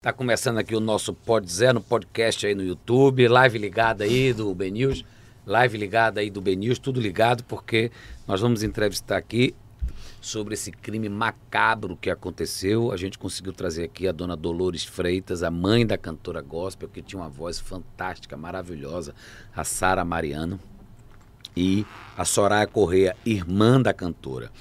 [0.00, 4.32] Tá começando aqui o nosso Pod Zé no podcast aí no YouTube, live ligada aí
[4.32, 5.04] do Ben News,
[5.44, 7.90] live ligada aí do Ben News, tudo ligado porque
[8.24, 9.56] nós vamos entrevistar aqui
[10.20, 12.92] sobre esse crime macabro que aconteceu.
[12.92, 17.02] A gente conseguiu trazer aqui a dona Dolores Freitas, a mãe da cantora gospel, que
[17.02, 19.12] tinha uma voz fantástica, maravilhosa,
[19.52, 20.60] a Sara Mariano,
[21.56, 21.84] e
[22.16, 24.52] a Soraya Correia, irmã da cantora.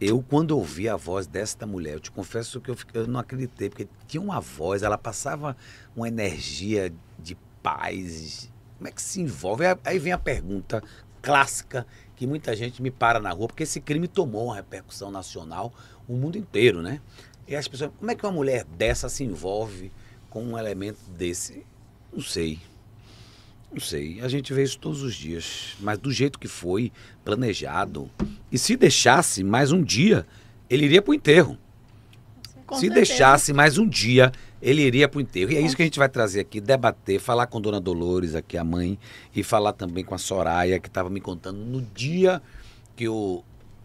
[0.00, 3.68] Eu, quando ouvi a voz desta mulher, eu te confesso que eu, eu não acreditei,
[3.68, 5.56] porque tinha uma voz, ela passava
[5.96, 8.48] uma energia de paz.
[8.76, 9.64] Como é que se envolve?
[9.84, 10.82] Aí vem a pergunta
[11.20, 11.84] clássica
[12.14, 15.72] que muita gente me para na rua, porque esse crime tomou uma repercussão nacional,
[16.06, 17.00] o mundo inteiro, né?
[17.46, 19.90] E as pessoas, como é que uma mulher dessa se envolve
[20.30, 21.66] com um elemento desse?
[22.12, 22.60] Não sei.
[23.72, 26.90] Não sei, a gente vê isso todos os dias, mas do jeito que foi,
[27.24, 28.10] planejado.
[28.50, 30.26] E se deixasse mais um dia,
[30.70, 31.58] ele iria para o enterro.
[32.66, 33.06] Com se certeza.
[33.06, 35.52] deixasse mais um dia, ele iria para o enterro.
[35.52, 38.56] E é isso que a gente vai trazer aqui, debater, falar com Dona Dolores, aqui
[38.56, 38.98] a mãe,
[39.34, 42.42] e falar também com a Soraya, que estava me contando no dia
[42.96, 43.42] que o.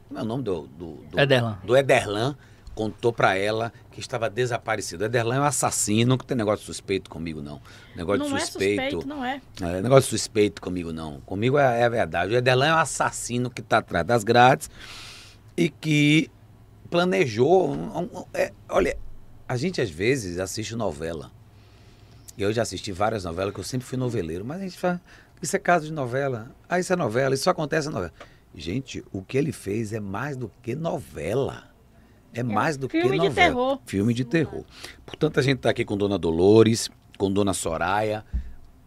[0.07, 0.67] Como é o nome do.
[0.77, 1.59] Do, do Ederlan.
[1.63, 2.37] Do Ederlan
[2.73, 5.05] contou para ela que estava desaparecido.
[5.05, 7.61] Ederlan é um assassino, não tem negócio de suspeito comigo, não.
[7.95, 8.81] Negócio não de suspeito.
[8.81, 9.41] É suspeito, não é.
[9.61, 9.81] é.
[9.81, 11.19] Negócio de suspeito comigo, não.
[11.21, 12.33] Comigo é, é a verdade.
[12.33, 14.69] O Ederlan é um assassino que está atrás das grades
[15.55, 16.29] e que
[16.89, 17.71] planejou.
[17.71, 18.97] Um, um, é, olha,
[19.47, 21.31] a gente às vezes assiste novela.
[22.37, 24.99] E eu já assisti várias novelas, que eu sempre fui noveleiro, mas a gente fala,
[25.41, 26.49] isso é caso de novela.
[26.67, 28.13] Ah, isso é novela, isso só acontece na novela.
[28.55, 31.72] Gente, o que ele fez é mais do que novela.
[32.33, 33.29] É, é mais do filme que novela.
[33.29, 33.79] Filme de terror.
[33.85, 34.63] Filme de terror.
[35.05, 38.25] Portanto, a gente está aqui com Dona Dolores, com Dona Soraya,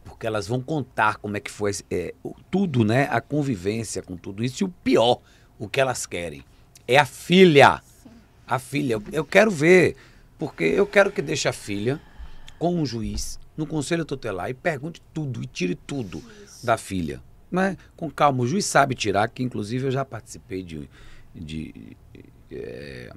[0.05, 2.15] porque elas vão contar como é que foi é,
[2.51, 3.09] tudo, né?
[3.11, 4.63] A convivência com tudo isso.
[4.63, 5.21] E o pior,
[5.59, 6.45] o que elas querem,
[6.87, 7.83] é a filha.
[8.03, 8.11] Sim.
[8.47, 8.95] A filha.
[8.95, 9.97] Eu, eu quero ver,
[10.39, 12.01] porque eu quero que deixe a filha
[12.59, 16.65] com um juiz no conselho tutelar e pergunte tudo e tire tudo isso.
[16.67, 17.23] da filha.
[17.51, 17.77] Né?
[17.97, 20.91] Com calma, o juiz sabe tirar, que inclusive eu já participei de,
[21.35, 21.97] de, de
[22.51, 23.13] é,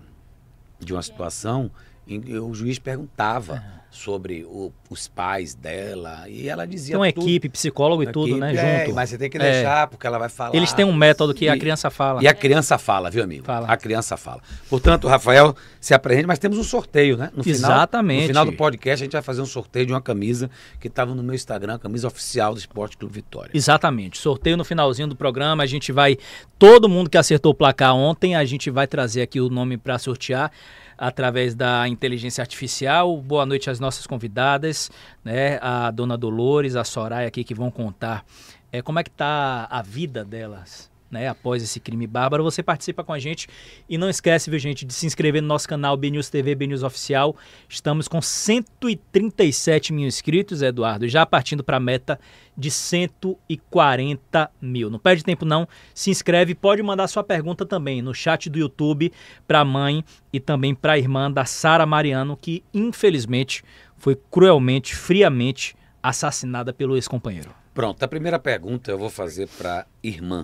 [0.80, 1.72] de uma situação
[2.18, 7.28] o juiz perguntava sobre o, os pais dela e ela dizia Tem uma tudo.
[7.28, 8.96] equipe, psicólogo e tudo, né, é, junto.
[8.96, 9.88] Mas você tem que deixar, é.
[9.88, 10.56] porque ela vai falar.
[10.56, 12.24] Eles têm um método que e, a criança fala.
[12.24, 13.46] E a criança fala, viu, amigo?
[13.46, 13.68] Fala.
[13.68, 14.42] A criança fala.
[14.70, 17.32] Portanto, Rafael se apresente, mas temos um sorteio, né?
[17.36, 18.28] No Exatamente.
[18.28, 20.50] Final, no final do podcast, a gente vai fazer um sorteio de uma camisa
[20.80, 23.52] que estava no meu Instagram, camisa oficial do Esporte Clube Vitória.
[23.54, 24.20] Exatamente.
[24.20, 26.18] Sorteio no finalzinho do programa, a gente vai.
[26.60, 29.98] Todo mundo que acertou o placar ontem, a gente vai trazer aqui o nome para
[29.98, 30.52] sortear
[31.00, 33.16] através da inteligência artificial.
[33.22, 34.92] Boa noite às nossas convidadas,
[35.24, 35.58] né?
[35.62, 38.26] A dona Dolores, a Soraya aqui que vão contar
[38.72, 43.04] é, como é que tá a vida delas né, após esse crime bárbaro, você participa
[43.04, 43.48] com a gente.
[43.88, 47.36] E não esquece, viu, gente, de se inscrever no nosso canal BNews TV, BNews Oficial.
[47.68, 52.20] Estamos com 137 mil inscritos, Eduardo, já partindo para a meta
[52.56, 54.90] de 140 mil.
[54.90, 59.12] Não perde tempo não, se inscreve, pode mandar sua pergunta também no chat do YouTube
[59.48, 63.64] para a mãe e também para a irmã da Sara Mariano, que infelizmente
[63.98, 67.50] foi cruelmente, friamente assassinada pelo ex-companheiro.
[67.74, 70.44] Pronto, a primeira pergunta eu vou fazer para irmã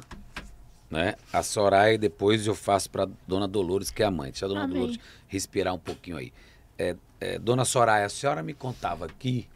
[0.90, 1.16] né?
[1.32, 4.32] A Soraya, depois eu faço para Dona Dolores, que é a mãe.
[4.32, 4.76] Deixa a Dona Amém.
[4.76, 6.32] Dolores respirar um pouquinho aí.
[6.78, 9.48] É, é, Dona Soraya, a senhora me contava aqui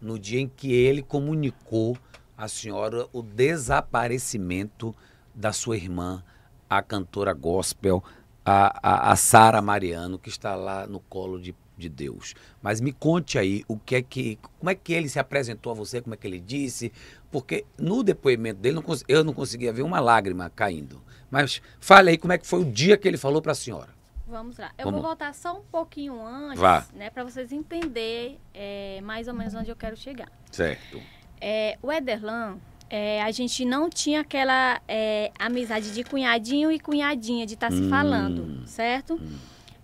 [0.00, 1.96] no dia em que ele comunicou
[2.36, 4.94] à senhora o desaparecimento
[5.34, 6.22] da sua irmã,
[6.70, 8.02] a cantora gospel,
[8.44, 12.34] a, a, a Sara Mariano, que está lá no colo de de Deus.
[12.60, 15.74] Mas me conte aí o que é que, como é que ele se apresentou a
[15.74, 16.92] você, como é que ele disse,
[17.30, 21.02] porque no depoimento dele não, eu não conseguia ver uma lágrima caindo.
[21.30, 23.90] Mas fale aí como é que foi o dia que ele falou para a senhora.
[24.26, 24.70] Vamos lá.
[24.76, 25.00] Eu Vamos.
[25.00, 26.86] vou voltar só um pouquinho antes, Vá.
[26.94, 30.30] né, para vocês entenderem é, mais ou menos onde eu quero chegar.
[30.52, 31.00] Certo.
[31.40, 32.58] É, o Ederlan,
[32.90, 37.76] é, a gente não tinha aquela é, amizade de cunhadinho e cunhadinha de estar tá
[37.76, 37.88] se hum.
[37.88, 39.14] falando, certo?
[39.14, 39.38] Hum.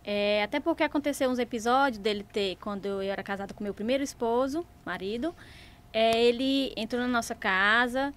[0.06, 4.04] É, até porque aconteceu uns episódios dele ter, quando eu era casada com meu primeiro
[4.04, 5.34] esposo, marido,
[5.94, 8.12] é, ele entrou na nossa casa,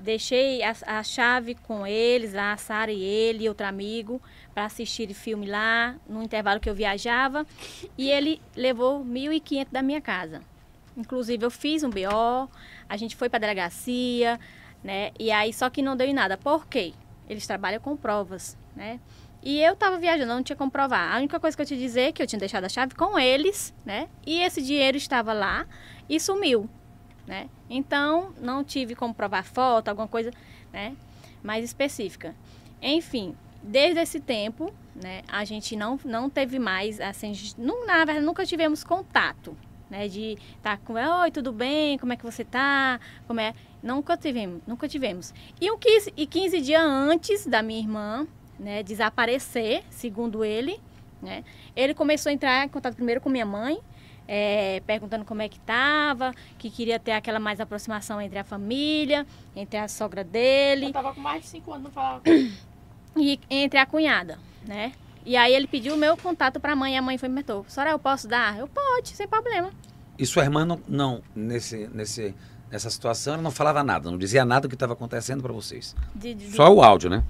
[0.00, 4.20] deixei a, a chave com eles, a Sara e ele e outro amigo,
[4.54, 7.46] para assistir filme lá, no intervalo que eu viajava,
[7.98, 10.40] e ele levou 1.500 da minha casa.
[10.96, 12.50] Inclusive, eu fiz um BO,
[12.88, 14.40] a gente foi para a delegacia,
[14.82, 15.12] né?
[15.18, 16.36] E aí, só que não deu em nada.
[16.38, 16.94] Por quê?
[17.28, 18.98] Eles trabalham com provas, né?
[19.42, 21.14] E eu tava viajando, não tinha como provar.
[21.14, 23.18] A única coisa que eu te dizer é que eu tinha deixado a chave com
[23.18, 24.08] eles, né?
[24.26, 25.66] E esse dinheiro estava lá
[26.08, 26.68] e sumiu,
[27.28, 27.48] né?
[27.68, 30.32] Então, não tive como provar foto, alguma coisa,
[30.72, 30.96] né?
[31.42, 32.34] Mais específica.
[32.82, 35.22] Enfim, desde esse tempo, né?
[35.28, 39.54] A gente não, não teve mais, assim, não, na verdade, nunca tivemos contato,
[39.90, 40.08] né?
[40.08, 41.98] De estar tá com oi, tudo bem?
[41.98, 42.98] Como é que você tá?
[43.26, 43.52] Como é?
[43.82, 45.34] Nunca tivemos, nunca tivemos.
[45.60, 48.26] E, um 15, e 15 dias antes da minha irmã,
[48.58, 50.80] né, desaparecer, segundo ele,
[51.22, 51.44] né?
[51.76, 53.78] Ele começou a entrar em contato primeiro com minha mãe,
[54.28, 59.26] é, perguntando como é que estava, que queria ter aquela mais aproximação entre a família,
[59.56, 60.86] entre a sogra dele.
[60.86, 62.22] Eu tava com mais de cinco anos, não falava.
[63.16, 64.92] E entre a cunhada, né?
[65.24, 67.42] E aí ele pediu o meu contato para a mãe e a mãe foi me
[67.42, 68.58] perguntou, senhora, eu posso dar?
[68.58, 69.70] Eu pode, sem problema.
[70.18, 72.34] E sua irmã não, não nesse, nesse,
[72.70, 75.96] nessa situação, ela não falava nada, não dizia nada do que estava acontecendo para vocês.
[76.14, 77.24] De, de, Só o áudio, né?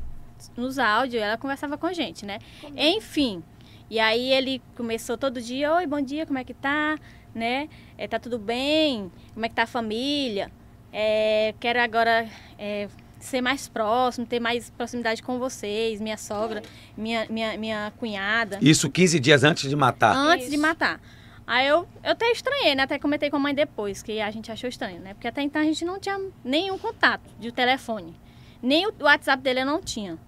[0.56, 2.38] Nos áudios, ela conversava com a gente, né?
[2.76, 3.42] Enfim,
[3.90, 6.96] e aí ele começou todo dia, oi, bom dia, como é que tá?
[7.34, 7.68] Né?
[7.96, 9.10] É, tá tudo bem?
[9.34, 10.50] Como é que tá a família?
[10.92, 12.88] É, quero agora é,
[13.20, 16.62] ser mais próximo, ter mais proximidade com vocês, minha sogra,
[16.96, 18.58] minha, minha, minha cunhada.
[18.60, 20.16] Isso 15 dias antes de matar?
[20.16, 20.56] Antes Isso.
[20.56, 21.00] de matar.
[21.46, 22.82] Aí eu, eu até estranhei, né?
[22.82, 25.14] Até comentei com a mãe depois, que a gente achou estranho, né?
[25.14, 28.14] Porque até então a gente não tinha nenhum contato de telefone.
[28.62, 30.18] Nem o WhatsApp dele eu não tinha.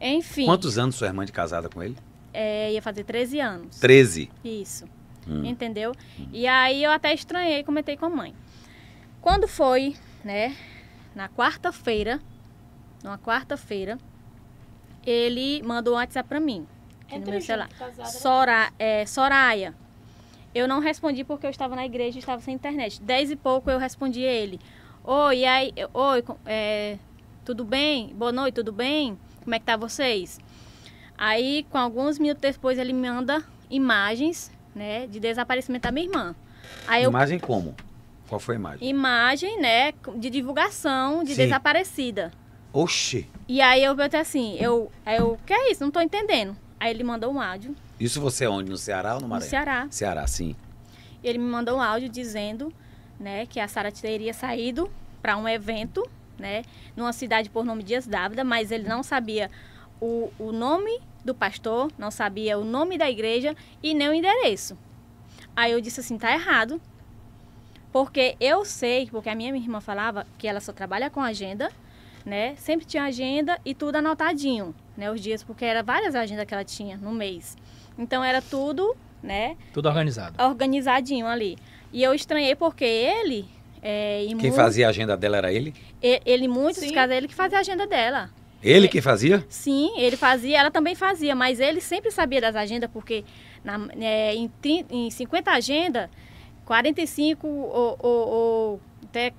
[0.00, 0.46] Enfim.
[0.46, 1.96] Quantos anos sua irmã de casada com ele?
[2.34, 3.78] É, ia fazer 13 anos.
[3.78, 4.30] 13?
[4.44, 4.84] Isso.
[5.26, 5.44] Hum.
[5.44, 5.92] Entendeu?
[6.18, 6.28] Hum.
[6.32, 8.34] E aí eu até estranhei e comentei com a mãe.
[9.20, 10.54] Quando foi, né,
[11.14, 12.20] na quarta-feira,
[13.02, 13.98] numa quarta-feira,
[15.06, 16.66] ele mandou um WhatsApp pra mim.
[17.10, 17.70] É no meu celular.
[18.06, 19.74] Sora, é, Soraya.
[20.54, 23.00] Eu não respondi porque eu estava na igreja e estava sem internet.
[23.02, 24.60] Dez e pouco eu respondi a ele.
[25.02, 26.98] Oi, e aí, oi, é,
[27.44, 28.14] tudo bem?
[28.14, 29.18] Boa noite, tudo bem?
[29.42, 30.40] Como é que tá vocês?
[31.16, 36.34] Aí, com alguns minutos depois, ele me manda imagens, né, de desaparecimento da minha irmã.
[36.86, 37.46] Aí Imagem eu...
[37.46, 37.74] como?
[38.28, 38.88] Qual foi a imagem?
[38.88, 41.44] Imagem, né, de divulgação de Sim.
[41.44, 42.32] desaparecida.
[42.72, 43.28] Oxi!
[43.46, 45.84] E aí eu perguntei assim, eu, eu, que é isso?
[45.84, 46.56] Não tô entendendo.
[46.80, 47.76] Aí ele mandou um áudio.
[48.00, 48.70] Isso você é onde?
[48.70, 49.46] No Ceará ou no Maranhão?
[49.46, 49.86] No Ceará.
[49.90, 50.56] Ceará, sim.
[51.22, 52.72] Ele me mandou um áudio dizendo,
[53.18, 54.90] né, que a Sara teria saído
[55.22, 56.06] para um evento,
[56.38, 56.62] né,
[56.96, 59.50] numa cidade por nome Dias Dávida, mas ele não sabia
[60.04, 64.76] o, o nome do pastor, não sabia o nome da igreja e nem o endereço.
[65.56, 66.80] Aí eu disse assim, tá errado.
[67.90, 71.70] Porque eu sei, porque a minha irmã falava que ela só trabalha com agenda,
[72.26, 72.54] né?
[72.56, 75.10] Sempre tinha agenda e tudo anotadinho, né?
[75.10, 77.56] Os dias, porque era várias agendas que ela tinha no mês.
[77.96, 79.56] Então era tudo, né?
[79.72, 80.42] Tudo organizado.
[80.42, 81.56] Organizadinho ali.
[81.92, 83.48] E eu estranhei porque ele.
[83.80, 85.72] É, Quem muito, fazia a agenda dela era ele?
[86.02, 86.92] Ele, ele muitos Sim.
[86.92, 88.30] casos, ele que fazia a agenda dela.
[88.64, 89.44] Ele que fazia?
[89.46, 93.22] Sim, ele fazia, ela também fazia, mas ele sempre sabia das agendas, porque
[93.62, 96.08] na, é, em, 30, em 50 agendas,
[96.64, 99.34] 45 ou, ou, ou até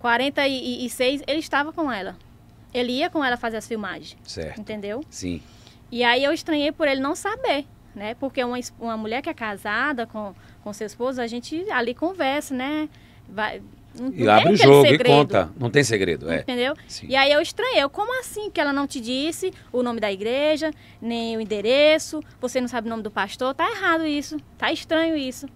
[0.00, 2.16] 46, ele estava com ela.
[2.72, 4.16] Ele ia com ela fazer as filmagens.
[4.24, 4.60] Certo.
[4.60, 5.02] Entendeu?
[5.08, 5.40] Sim.
[5.90, 7.64] E aí eu estranhei por ele não saber,
[7.94, 8.14] né?
[8.14, 12.54] Porque uma, uma mulher que é casada com, com seu esposo, a gente ali conversa,
[12.54, 12.90] né?
[13.26, 13.62] Vai,
[13.98, 15.08] não, e abre o jogo segredo.
[15.08, 15.50] e conta.
[15.58, 16.40] Não tem segredo, é.
[16.40, 16.74] Entendeu?
[16.86, 17.06] Sim.
[17.08, 17.86] E aí eu estranhei.
[17.88, 20.70] Como assim que ela não te disse o nome da igreja,
[21.00, 23.54] nem o endereço, você não sabe o nome do pastor?
[23.54, 24.38] Tá errado isso.
[24.56, 25.48] Tá estranho isso.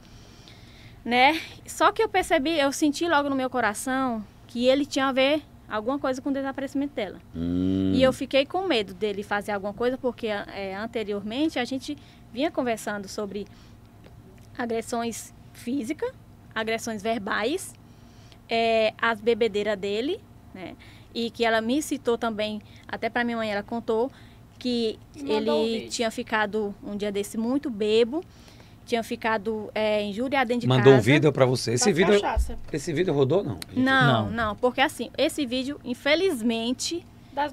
[1.04, 1.40] Né?
[1.66, 5.42] Só que eu percebi, eu senti logo no meu coração que ele tinha a ver
[5.68, 7.18] alguma coisa com o desaparecimento dela.
[7.34, 7.92] Hum.
[7.94, 11.96] E eu fiquei com medo dele fazer alguma coisa, porque é, anteriormente a gente
[12.32, 13.46] vinha conversando sobre
[14.56, 16.10] agressões físicas,
[16.54, 17.74] agressões verbais
[18.48, 20.20] é, as bebedeiras dele,
[20.54, 20.74] né?
[21.14, 24.10] E que ela me citou também, até para minha mãe ela contou,
[24.58, 28.24] que ele tinha ficado um dia desse muito bebo,
[28.84, 30.96] tinha ficado é, injuriado dentro de Mandou casa.
[30.96, 31.72] Mandou um vídeo para você.
[31.72, 32.20] Esse vídeo,
[32.72, 33.58] esse vídeo rodou não?
[33.74, 37.04] Não, não, não, porque assim, esse vídeo, infelizmente,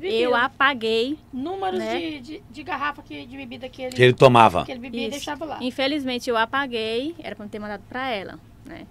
[0.03, 1.17] eu apaguei.
[1.33, 1.99] Números né?
[1.99, 4.65] de, de, de, garrafa que, de bebida que ele, que ele tomava.
[4.65, 5.07] Que ele bebia Isso.
[5.07, 5.57] e deixava lá.
[5.61, 8.85] Infelizmente eu apaguei, era para ter mandado para ela, né?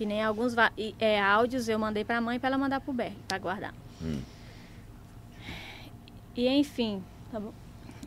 [0.00, 0.54] Que nem alguns
[0.98, 3.74] é, áudios eu mandei para a mãe para ela mandar para o Berg, para guardar.
[4.00, 4.22] Hum.
[6.34, 7.52] E enfim, tá bom?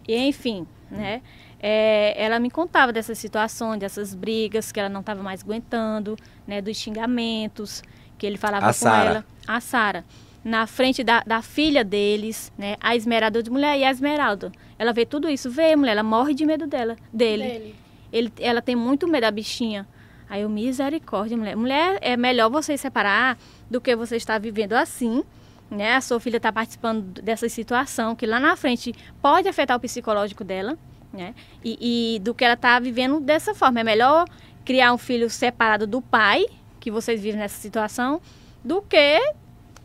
[0.07, 1.21] E enfim, né?
[1.59, 6.63] É, ela me contava dessas situações, dessas brigas que ela não estava mais aguentando, né?
[6.63, 7.83] Dos xingamentos
[8.17, 9.25] que ele falava a com ela.
[9.47, 10.03] A Sara.
[10.43, 12.75] Na frente da, da filha deles, né?
[12.81, 14.51] A Esmeralda de mulher e a Esmeralda.
[14.79, 17.43] Ela vê tudo isso, vê, mulher, ela morre de medo dela, dele.
[17.43, 17.75] dele.
[18.11, 19.87] Ele, ela tem muito medo da bichinha.
[20.33, 21.55] Aí eu, misericórdia, mulher.
[21.55, 23.37] Mulher, é melhor você separar
[23.69, 25.23] do que você estar vivendo assim,
[25.69, 25.95] né?
[25.95, 30.43] A sua filha está participando dessa situação que lá na frente pode afetar o psicológico
[30.43, 30.75] dela,
[31.13, 31.35] né?
[31.63, 33.81] E, e do que ela está vivendo dessa forma.
[33.81, 34.25] É melhor
[34.65, 36.47] criar um filho separado do pai,
[36.79, 38.19] que vocês vivem nessa situação,
[38.63, 39.19] do que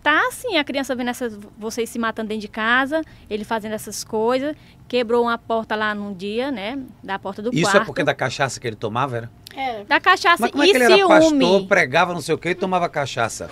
[0.03, 4.03] tá assim, a criança vendo essas, vocês se matando dentro de casa, ele fazendo essas
[4.03, 4.57] coisas,
[4.89, 7.75] quebrou uma porta lá num dia, né, da porta do Isso quarto.
[7.75, 9.31] Isso é porque da cachaça que ele tomava, era?
[9.59, 11.45] É, Da cachaça Mas como é e que ele era ciúme.
[11.45, 13.51] pastor, pregava não sei o que e tomava cachaça?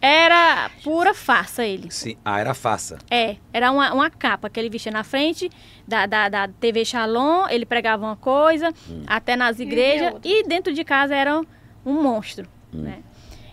[0.00, 1.90] Era pura farsa ele.
[1.90, 2.14] Sim.
[2.22, 2.98] Ah, era faça.
[3.10, 5.50] É, era uma, uma capa que ele vestia na frente
[5.88, 8.70] da, da, da TV Shalom, ele pregava uma coisa,
[9.06, 10.30] até nas igrejas, outra.
[10.30, 11.40] e dentro de casa era
[11.86, 12.98] um monstro, né?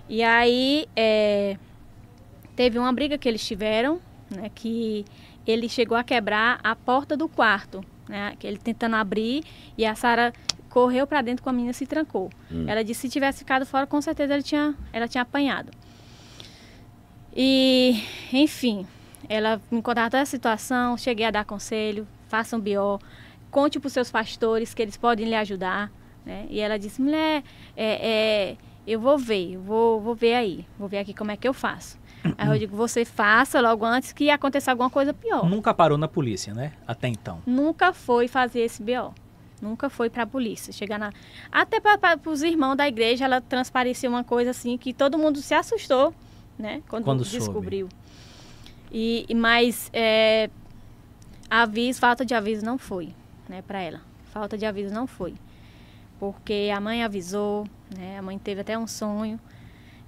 [0.10, 1.56] E aí, é,
[2.54, 5.06] teve uma briga que eles tiveram, né, que
[5.48, 9.46] ele chegou a quebrar a porta do quarto, né, que ele tentando abrir,
[9.78, 10.34] e a Sara
[10.72, 12.32] correu para dentro com a menina e se trancou.
[12.68, 15.72] Ela disse que se tivesse ficado fora, com certeza ele tinha, ela tinha apanhado.
[17.36, 18.88] E, enfim,
[19.30, 23.00] ela me contava toda a situação, cheguei a dar conselho, façam BO,
[23.50, 25.92] conte para os seus pastores que eles podem lhe ajudar.
[26.26, 26.46] Né?
[26.50, 27.44] E ela disse, mulher,
[27.76, 31.38] é, é, eu vou ver, eu vou, vou ver aí, vou ver aqui como é
[31.38, 32.00] que eu faço.
[32.38, 35.50] Aí eu digo, você faça logo antes que aconteça alguma coisa pior.
[35.50, 36.74] Nunca parou na polícia, né?
[36.86, 37.42] Até então.
[37.48, 39.14] Nunca foi fazer esse BO.
[39.62, 40.74] Nunca foi para a polícia.
[40.74, 41.12] Chegar na.
[41.52, 45.54] Até para os irmãos da igreja, ela transpareceu uma coisa assim que todo mundo se
[45.54, 46.14] assustou,
[46.58, 46.82] né?
[46.90, 47.38] Quando, Quando soube.
[47.38, 47.90] descobriu.
[48.92, 50.50] E, e mas é,
[51.50, 53.14] aviso, falta de aviso não foi,
[53.48, 54.02] né, para ela.
[54.32, 55.34] Falta de aviso não foi.
[56.20, 58.18] Porque a mãe avisou, né?
[58.18, 59.40] A mãe teve até um sonho.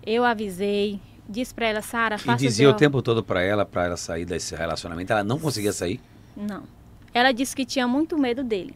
[0.05, 3.86] Eu avisei, disse para ela, Sara, E faça dizia o tempo todo pra ela, pra
[3.86, 5.12] ela sair desse relacionamento.
[5.12, 6.00] Ela não conseguia sair.
[6.36, 6.63] Não.
[7.13, 8.75] Ela disse que tinha muito medo dele.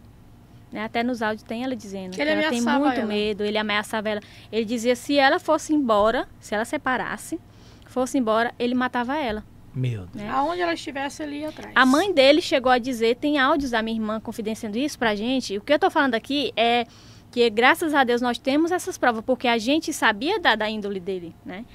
[0.78, 0.84] Né?
[0.84, 3.08] Até nos áudios tem ela dizendo que Ele ela tem ameaçava muito ela.
[3.08, 4.22] medo, ele ameaçava ela.
[4.52, 7.40] Ele dizia se ela fosse embora, se ela separasse,
[7.88, 9.44] fosse embora, ele matava ela.
[9.74, 10.14] Meu Deus.
[10.14, 10.30] Né?
[10.30, 11.72] aonde ela estivesse, ele ia atrás.
[11.76, 15.58] A mãe dele chegou a dizer, tem áudios da minha irmã confidenciando isso pra gente.
[15.58, 16.86] O que eu tô falando aqui é
[17.32, 21.00] que graças a Deus nós temos essas provas, porque a gente sabia da, da índole
[21.00, 21.66] dele, né?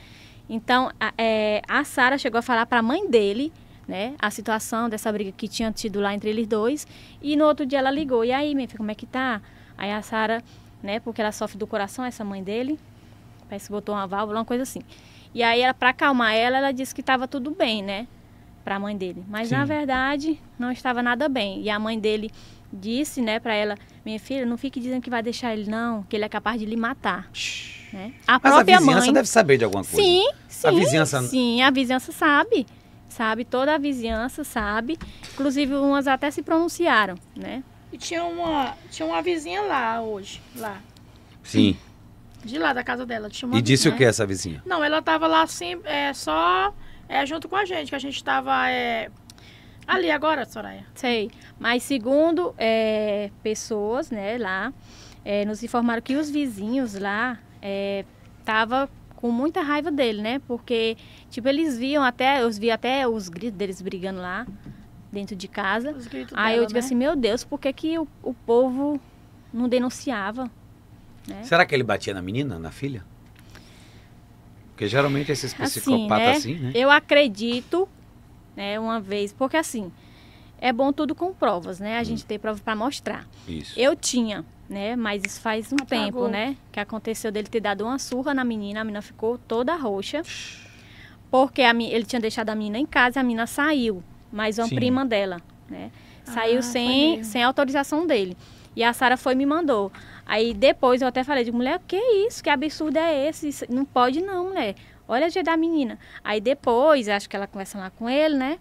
[0.48, 3.52] Então, a, é, a Sara chegou a falar pra mãe dele,
[3.88, 6.86] né, a situação dessa briga que tinha tido lá entre eles dois,
[7.20, 9.40] e no outro dia ela ligou, e aí, minha filha, como é que tá?
[9.76, 10.42] Aí a Sara,
[10.82, 12.78] né, porque ela sofre do coração, essa mãe dele,
[13.48, 14.80] parece que botou uma válvula, uma coisa assim.
[15.34, 18.06] E aí, ela, pra acalmar ela, ela disse que estava tudo bem, né?
[18.64, 19.24] Pra mãe dele.
[19.28, 19.66] Mas na Sim.
[19.66, 21.60] verdade, não estava nada bem.
[21.62, 22.30] E a mãe dele
[22.72, 23.74] disse, né, pra ela:
[24.04, 26.66] Minha filha, não fique dizendo que vai deixar ele, não, que ele é capaz de
[26.66, 27.28] lhe matar.
[27.92, 28.12] Né?
[28.26, 29.12] A Mas a própria vizinhança mãe.
[29.14, 29.96] deve saber de alguma coisa.
[30.00, 30.68] Sim, sim.
[30.68, 32.66] A vizinhança- Sim, a vizinhança sabe.
[33.12, 34.98] Sabe, toda a vizinhança sabe.
[35.34, 37.62] Inclusive, umas até se pronunciaram, né?
[37.92, 40.80] E tinha uma, tinha uma vizinha lá hoje, lá.
[41.42, 41.76] Sim.
[42.42, 43.28] De lá da casa dela.
[43.28, 44.62] Tinha uma E disse o que essa vizinha?
[44.64, 46.74] Não, ela tava lá assim, é, só
[47.06, 49.10] é, junto com a gente, que a gente tava é,
[49.86, 50.86] ali agora, Soraya.
[50.94, 51.30] Sei.
[51.60, 54.72] Mas segundo é, pessoas, né, lá,
[55.22, 58.06] é, nos informaram que os vizinhos lá é,
[58.42, 58.88] tava
[59.22, 60.40] com muita raiva dele, né?
[60.48, 60.96] Porque,
[61.30, 64.44] tipo, eles viam até, eu vi até os gritos deles brigando lá
[65.12, 65.92] dentro de casa.
[65.92, 66.84] Os gritos Aí dela, eu digo né?
[66.84, 69.00] assim, meu Deus, por que, que o, o povo
[69.54, 70.50] não denunciava?
[71.26, 71.44] né?
[71.44, 73.04] Será que ele batia na menina, na filha?
[74.70, 76.32] Porque geralmente esses Assim, psicopatas né?
[76.32, 76.72] assim, né?
[76.74, 77.88] Eu acredito,
[78.56, 79.92] né, uma vez, porque assim,
[80.58, 81.98] é bom tudo com provas, né?
[81.98, 83.28] A gente tem prova para mostrar.
[83.46, 83.78] Isso.
[83.78, 84.96] Eu tinha, né?
[84.96, 85.86] Mas isso faz um Apagou.
[86.04, 86.56] tempo, né?
[86.72, 90.22] Que aconteceu dele ter dado uma surra na menina, a menina ficou toda roxa.
[91.30, 94.02] Porque a, ele tinha deixado a menina em casa e a menina saiu.
[94.30, 94.74] Mas uma Sim.
[94.74, 95.38] prima dela,
[95.68, 95.90] né?
[96.24, 98.36] Saiu Ah, sem, sem autorização dele.
[98.74, 99.92] E a Sara foi e me mandou.
[100.24, 102.42] Aí depois eu até falei, de mulher, que isso?
[102.42, 103.48] Que absurdo é esse?
[103.48, 104.74] Isso não pode não, mulher.
[105.06, 105.98] Olha a jeito da menina.
[106.24, 108.58] Aí depois, acho que ela conversa lá com ele, né?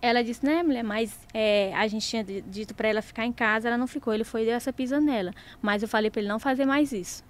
[0.00, 3.32] Ela disse, né, mulher, mas é, a gente tinha di- dito pra ela ficar em
[3.32, 4.14] casa, ela não ficou.
[4.14, 5.32] Ele foi e deu essa pisa nela.
[5.60, 7.24] Mas eu falei pra ele não fazer mais isso.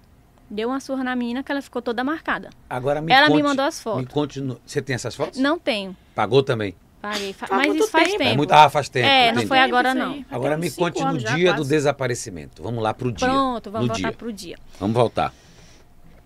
[0.49, 2.49] Deu uma surra na menina que ela ficou toda marcada.
[2.69, 4.13] Agora me ela conte, me mandou as Me fotos.
[4.13, 5.39] conte no- Você tem essas fotos?
[5.39, 5.95] Não tenho.
[6.13, 6.75] Pagou também?
[7.01, 7.33] Paguei.
[7.33, 8.17] Fa- mas isso faz tempo.
[8.19, 8.29] tempo.
[8.31, 8.51] É muito...
[8.51, 9.07] Ah, faz tempo.
[9.07, 9.47] É, não entendi.
[9.47, 10.25] foi Tempo agora, não.
[10.29, 12.61] Agora me conte no dia do desaparecimento.
[12.61, 13.27] Vamos lá pro dia.
[13.27, 14.17] Pronto, vamos no voltar dia.
[14.17, 14.57] pro dia.
[14.79, 15.33] Vamos voltar.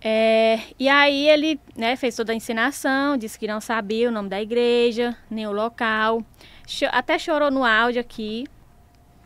[0.06, 4.28] É, e aí ele né, fez toda a encenação, disse que não sabia o nome
[4.28, 6.22] da igreja, nem o local.
[6.66, 8.44] Cho- até chorou no áudio aqui,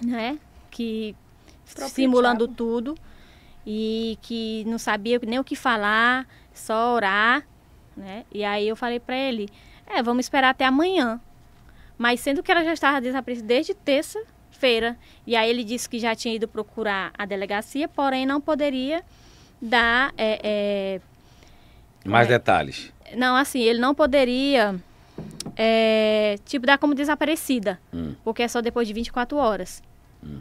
[0.00, 0.38] né?
[0.70, 1.16] Que
[1.74, 2.54] Próprio simulando diabo.
[2.56, 2.94] tudo.
[3.66, 7.44] E que não sabia nem o que falar, só orar,
[7.96, 8.24] né?
[8.32, 9.48] E aí eu falei pra ele,
[9.84, 11.20] é, vamos esperar até amanhã.
[11.98, 14.96] Mas sendo que ela já estava desaparecida desde terça-feira.
[15.26, 19.04] E aí ele disse que já tinha ido procurar a delegacia, porém não poderia
[19.60, 20.12] dar.
[20.16, 21.00] é,
[22.04, 22.30] Mais É.
[22.32, 22.92] detalhes.
[23.04, 24.74] é, não, assim, ele não poderia.
[25.56, 27.80] é, tipo, dar como desaparecida.
[27.92, 28.14] Hum.
[28.24, 29.82] Porque é só depois de 24 horas.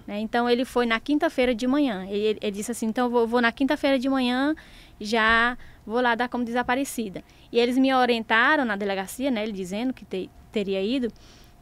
[0.08, 0.20] né?
[0.20, 2.06] Então ele foi na quinta-feira de manhã.
[2.10, 4.56] Ele, ele disse assim: então eu vou, vou na quinta-feira de manhã,
[5.00, 7.24] já vou lá dar como desaparecida.
[7.52, 9.44] E eles me orientaram na delegacia, né?
[9.44, 11.12] Ele dizendo que te- teria ido,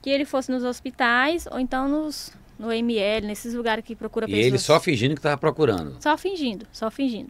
[0.02, 4.30] que ele fosse nos hospitais ou então nos, no ML, nesses lugares que procura E
[4.30, 4.46] pessoas.
[4.48, 5.98] ele só fingindo que tava procurando.
[6.02, 7.30] Só fingindo, só fingindo.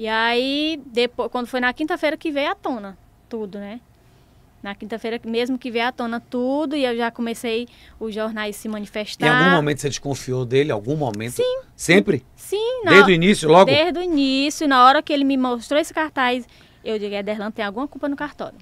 [0.00, 2.96] E aí, depois, quando foi na quinta-feira que veio à tona
[3.28, 3.78] tudo, né?
[4.62, 8.66] Na quinta-feira mesmo que veio à tona tudo, e eu já comecei os jornais se
[8.66, 9.26] manifestar.
[9.26, 10.72] Em algum momento você desconfiou dele?
[10.72, 11.32] Algum momento?
[11.32, 11.60] Sim.
[11.76, 12.24] Sempre?
[12.34, 13.66] Sim, na, Desde o início, logo?
[13.66, 16.48] Desde o início, na hora que ele me mostrou esse cartaz,
[16.82, 18.56] eu digo, Ederlan tem alguma culpa no cartório.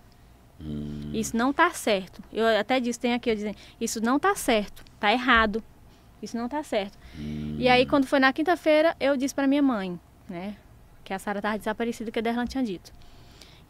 [0.60, 1.12] Hum.
[1.14, 2.20] Isso não tá certo.
[2.32, 5.62] Eu até disse, tem aqui, eu dizendo, isso não tá certo, tá errado.
[6.20, 6.98] Isso não tá certo.
[7.58, 10.56] E aí, quando foi na quinta-feira, eu disse para minha mãe, né?
[11.08, 12.92] Que a Sara estava desaparecida, que a Derlan tinha dito.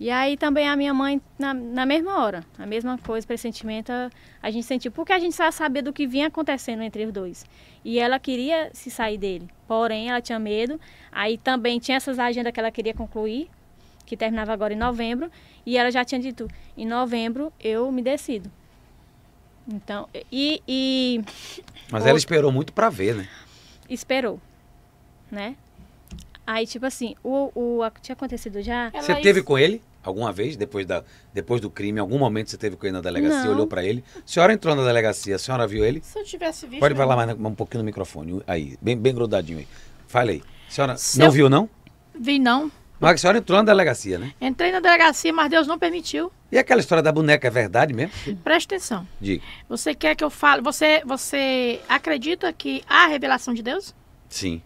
[0.01, 4.11] E aí também a minha mãe, na, na mesma hora, a mesma coisa, pressentimento, a,
[4.43, 4.91] a gente sentiu.
[4.91, 7.47] Porque a gente já sabia do que vinha acontecendo entre os dois.
[7.85, 9.49] E ela queria se sair dele.
[9.69, 10.81] Porém, ela tinha medo.
[11.13, 13.49] Aí também tinha essas agendas que ela queria concluir,
[14.05, 15.31] que terminava agora em novembro.
[15.65, 18.51] E ela já tinha dito, em novembro eu me decido.
[19.69, 21.23] Então, e, e
[21.89, 23.29] Mas ela esperou muito pra ver, né?
[23.89, 24.41] esperou,
[25.31, 25.55] né?
[26.51, 28.91] Aí, tipo assim, o, o, a- tinha acontecido já?
[28.95, 32.19] Ela Você is- teve com ele alguma vez, depois, da, depois do crime, em algum
[32.19, 33.53] momento você teve com ele na delegacia, Não.
[33.53, 34.03] olhou pra ele?
[34.17, 36.01] A senhora entrou na delegacia, a senhora viu ele?
[36.03, 36.81] Se eu tivesse visto.
[36.81, 39.69] Pode falar mais um pouquinho no microfone, aí, bem, bem grudadinho aí.
[40.07, 40.43] Fala aí.
[40.67, 41.69] A senhora Se não eu- viu, não?
[42.19, 42.73] Vi não.
[42.99, 44.33] Mas a senhora entrou na delegacia, né?
[44.41, 46.33] Entrei na delegacia, mas Deus não permitiu.
[46.51, 48.11] E aquela história da boneca é verdade mesmo?
[48.43, 49.07] Presta atenção.
[49.21, 49.43] Diga.
[49.69, 50.63] Você quer que eu fale?
[50.63, 53.95] Você, você acredita que há revelação de Deus?
[54.31, 54.61] Sim,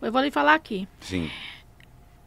[0.00, 0.86] Eu vou lhe falar aqui.
[1.00, 1.30] sim.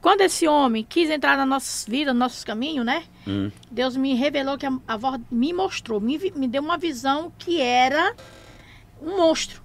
[0.02, 3.04] Quando esse homem quis entrar na nossa vida, no nosso caminho, né?
[3.28, 3.52] Hum.
[3.70, 7.62] Deus me revelou que a, a avó me mostrou, me, me deu uma visão que
[7.62, 8.16] era
[9.00, 9.62] um monstro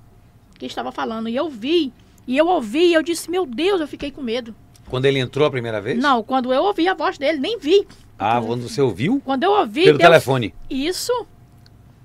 [0.59, 1.31] que estava falando.
[1.31, 1.91] E eu vi,
[2.27, 4.55] e eu ouvi, e eu disse, meu Deus, eu fiquei com medo.
[4.91, 5.99] Quando ele entrou a primeira vez?
[5.99, 7.89] Não, quando eu ouvi a voz dele, nem vi.
[8.19, 9.23] Ah, quando você ouviu?
[9.25, 10.55] Quando eu ouvi, Pelo Deus, telefone.
[10.69, 11.27] Isso.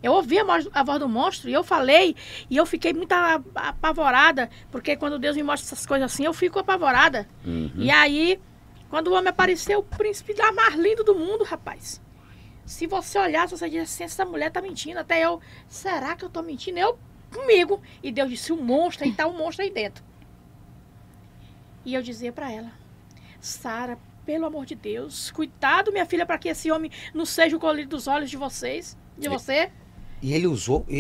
[0.01, 2.15] Eu ouvi a voz, a voz do monstro e eu falei,
[2.49, 3.13] e eu fiquei muito
[3.55, 7.27] apavorada, porque quando Deus me mostra essas coisas assim, eu fico apavorada.
[7.45, 7.71] Uhum.
[7.75, 8.39] E aí,
[8.89, 12.01] quando o homem apareceu, o príncipe lá mais lindo do mundo, rapaz.
[12.65, 14.99] Se você olhasse, você diz assim, essa mulher tá mentindo.
[14.99, 16.79] Até eu, será que eu tô mentindo?
[16.79, 16.97] Eu,
[17.33, 17.81] comigo.
[18.01, 20.03] E Deus disse, o monstro, aí tá um monstro aí dentro.
[21.85, 22.71] E eu dizia pra ela,
[23.39, 27.59] Sara, pelo amor de Deus, cuidado, minha filha, para que esse homem não seja o
[27.59, 29.71] colírio dos olhos de vocês, de você.
[30.21, 30.99] E ele usou, e,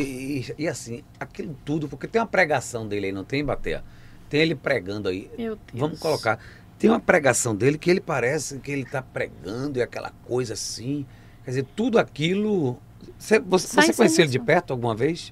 [0.57, 3.83] e- e assim, aquilo tudo, porque tem uma pregação dele aí, não tem, Bater?
[4.29, 5.29] Tem ele pregando aí.
[5.37, 5.59] Meu Deus.
[5.73, 6.39] Vamos colocar.
[6.79, 11.05] Tem uma pregação dele que ele parece que ele tá pregando e aquela coisa assim.
[11.45, 12.79] Quer dizer, tudo aquilo.
[13.19, 15.31] Você, você, você conheceu ele de perto alguma vez?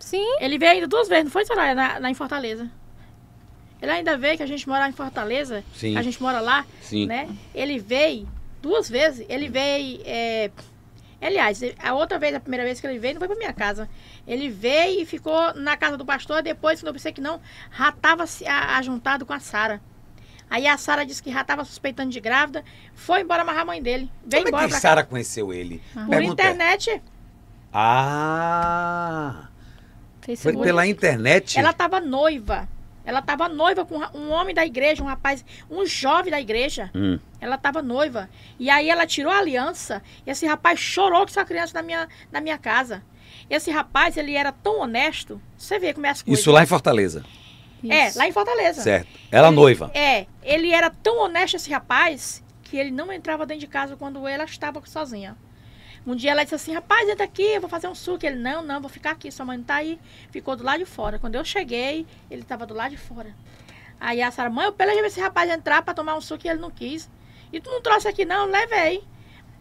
[0.00, 2.70] Sim, Ele veio ainda duas vezes, não foi, Soraya, na, na, em Fortaleza?
[3.82, 5.96] Ele ainda veio, que a gente mora em Fortaleza, Sim.
[5.96, 7.06] a gente mora lá, Sim.
[7.06, 7.28] né?
[7.54, 8.28] Ele veio
[8.62, 9.24] duas vezes.
[9.28, 10.00] Ele veio.
[10.04, 10.50] é,
[11.20, 13.88] Aliás, a outra vez, a primeira vez que ele veio, não foi pra minha casa.
[14.26, 16.42] Ele veio e ficou na casa do pastor.
[16.42, 17.40] Depois, quando eu pensei que não,
[17.76, 19.80] já estava se a- ajuntado com a Sara.
[20.48, 22.64] Aí a Sara disse que já estava suspeitando de grávida.
[22.94, 24.10] Foi embora amarrar a mãe dele.
[24.24, 25.82] Veio Como é embora que pra Sara conheceu ele?
[25.94, 26.00] Ah.
[26.04, 27.02] Por Pergunta é- internet.
[27.72, 29.48] Ah!
[30.36, 31.58] Foi pela internet?
[31.58, 32.68] Ela estava noiva.
[33.08, 36.90] Ela estava noiva com um homem da igreja, um rapaz, um jovem da igreja.
[36.94, 37.18] Hum.
[37.40, 38.28] Ela estava noiva.
[38.58, 40.02] E aí ela tirou a aliança.
[40.26, 43.02] E esse rapaz chorou com essa criança na minha, na minha casa.
[43.48, 45.40] Esse rapaz, ele era tão honesto.
[45.56, 46.38] Você vê como é as coisas.
[46.38, 47.24] Isso lá em Fortaleza.
[47.88, 48.18] É, Isso.
[48.18, 48.82] lá em Fortaleza.
[48.82, 49.08] Certo.
[49.30, 49.90] Ela noiva.
[49.94, 54.28] É, ele era tão honesto esse rapaz que ele não entrava dentro de casa quando
[54.28, 55.34] ela estava sozinha.
[56.08, 58.24] Um dia ela disse assim, rapaz, entra aqui, eu vou fazer um suco.
[58.24, 59.98] Ele, não, não, vou ficar aqui, sua mãe não tá aí.
[60.30, 61.18] Ficou do lado de fora.
[61.18, 63.34] Quando eu cheguei, ele estava do lado de fora.
[64.00, 66.60] Aí a Sara, mãe, eu pelejei esse rapaz entrar para tomar um suco e ele
[66.60, 67.10] não quis.
[67.52, 69.04] E tu não trouxe aqui não, levei.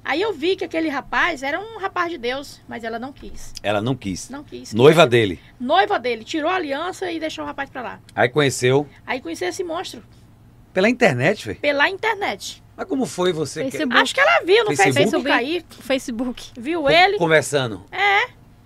[0.05, 3.53] Aí eu vi que aquele rapaz era um rapaz de Deus, mas ela não quis.
[3.61, 4.29] Ela não quis.
[4.29, 4.73] Não quis.
[4.73, 5.41] Noiva dele.
[5.59, 7.99] Noiva dele, tirou a aliança e deixou o rapaz pra lá.
[8.15, 10.01] Aí conheceu Aí conheci esse monstro
[10.73, 11.59] pela internet, velho.
[11.59, 12.63] pela internet.
[12.77, 13.97] Mas como foi você que- Facebook.
[13.97, 14.93] Acho que ela viu no Facebook?
[14.93, 16.51] Facebook, aí, O Facebook.
[16.57, 17.17] viu Co- ele.
[17.17, 17.83] conversando?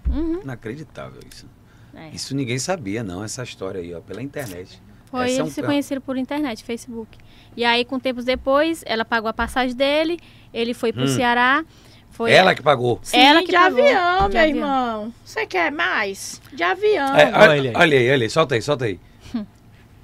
[0.10, 0.42] Uhum.
[0.44, 1.48] Inacreditável isso.
[1.96, 2.10] É.
[2.10, 4.82] Isso ninguém sabia, não, essa história aí, ó, pela internet.
[5.10, 7.18] Foi, Essa é um eles se ca- conheceram por internet, Facebook.
[7.56, 10.20] E aí, com tempos depois, ela pagou a passagem dele,
[10.54, 11.08] ele foi pro Hum.
[11.08, 11.64] Ceará.
[12.10, 13.00] Foi Ela que pagou.
[13.04, 13.80] Sim, ela que de pagou.
[13.84, 14.48] avião, De meu avião.
[14.58, 15.14] irmão.
[15.24, 16.42] Você quer mais?
[16.54, 17.16] De avião.
[17.16, 17.74] É, olha, olha ele aí.
[17.76, 19.00] olha aí, olha aí, solta aí, solta aí.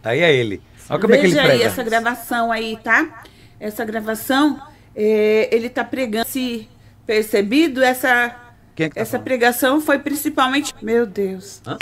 [0.03, 0.61] Aí é ele.
[0.89, 1.63] Olha como é que ele Veja aí prega.
[1.65, 3.23] essa gravação aí, tá?
[3.59, 4.61] Essa gravação,
[4.95, 6.27] é, ele tá pregando.
[6.27, 6.69] Se
[7.05, 8.35] percebido, essa,
[8.77, 9.23] é tá essa falando?
[9.23, 10.73] pregação foi principalmente.
[10.81, 11.61] Meu Deus.
[11.65, 11.77] Hã?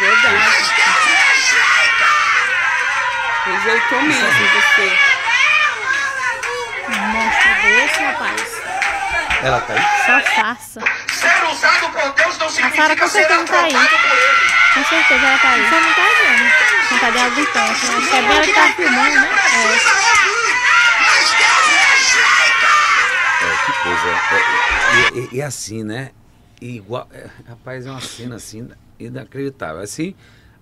[0.00, 0.70] Verdade.
[3.44, 4.22] Rejeitou mesmo
[4.54, 4.92] você.
[7.12, 8.60] monstro desse, rapaz.
[9.42, 9.80] Ela tá aí?
[10.06, 10.80] Só faça.
[11.08, 13.44] Ser usado por Deus não significa ser tá aí.
[13.44, 14.59] por ele.
[14.74, 15.62] Com certeza ela tá aí.
[15.68, 16.90] Você não tá vendo.
[16.92, 17.58] Não tá de algum tempo.
[17.58, 19.28] Acho que é bem ela que tá filmando, né?
[23.42, 24.08] É, que coisa.
[24.36, 26.10] É, e, e- e assim, né?
[26.60, 29.80] E igual, é, rapaz, é uma cena assim inacreditável.
[29.80, 30.14] Assim,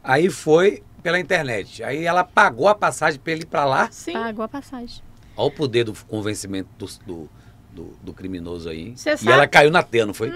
[0.03, 1.83] aí foi pela internet.
[1.83, 3.89] Aí ela pagou a passagem pra ele ir pra lá.
[3.91, 4.13] Sim.
[4.13, 5.03] Pagou a passagem.
[5.37, 7.31] Olha o poder do convencimento do, do,
[7.79, 8.93] do- do criminoso aí.
[8.97, 10.33] Cê e sabe- ela caiu na teia, não foi?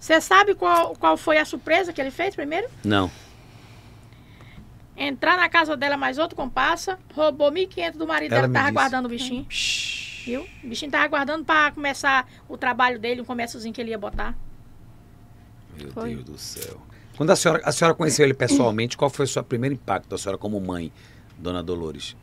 [0.00, 2.66] Você sabe qual, qual foi a surpresa que ele fez primeiro?
[2.84, 3.10] Não.
[4.96, 8.64] Entrar na casa dela mais outro comparsa, roubou 1.500 do marido Ela dela, me tava
[8.66, 8.74] disse.
[8.74, 9.46] guardando o bichinho.
[10.24, 10.46] Viu?
[10.64, 14.36] O bichinho tava aguardando pra começar o trabalho dele, um comérciozinho que ele ia botar.
[15.80, 16.14] Meu Foi.
[16.14, 16.80] Deus do céu.
[17.16, 20.18] Quando a senhora, a senhora conheceu ele pessoalmente, qual foi o seu primeiro impacto, a
[20.18, 20.92] senhora como mãe,
[21.36, 22.16] dona Dolores?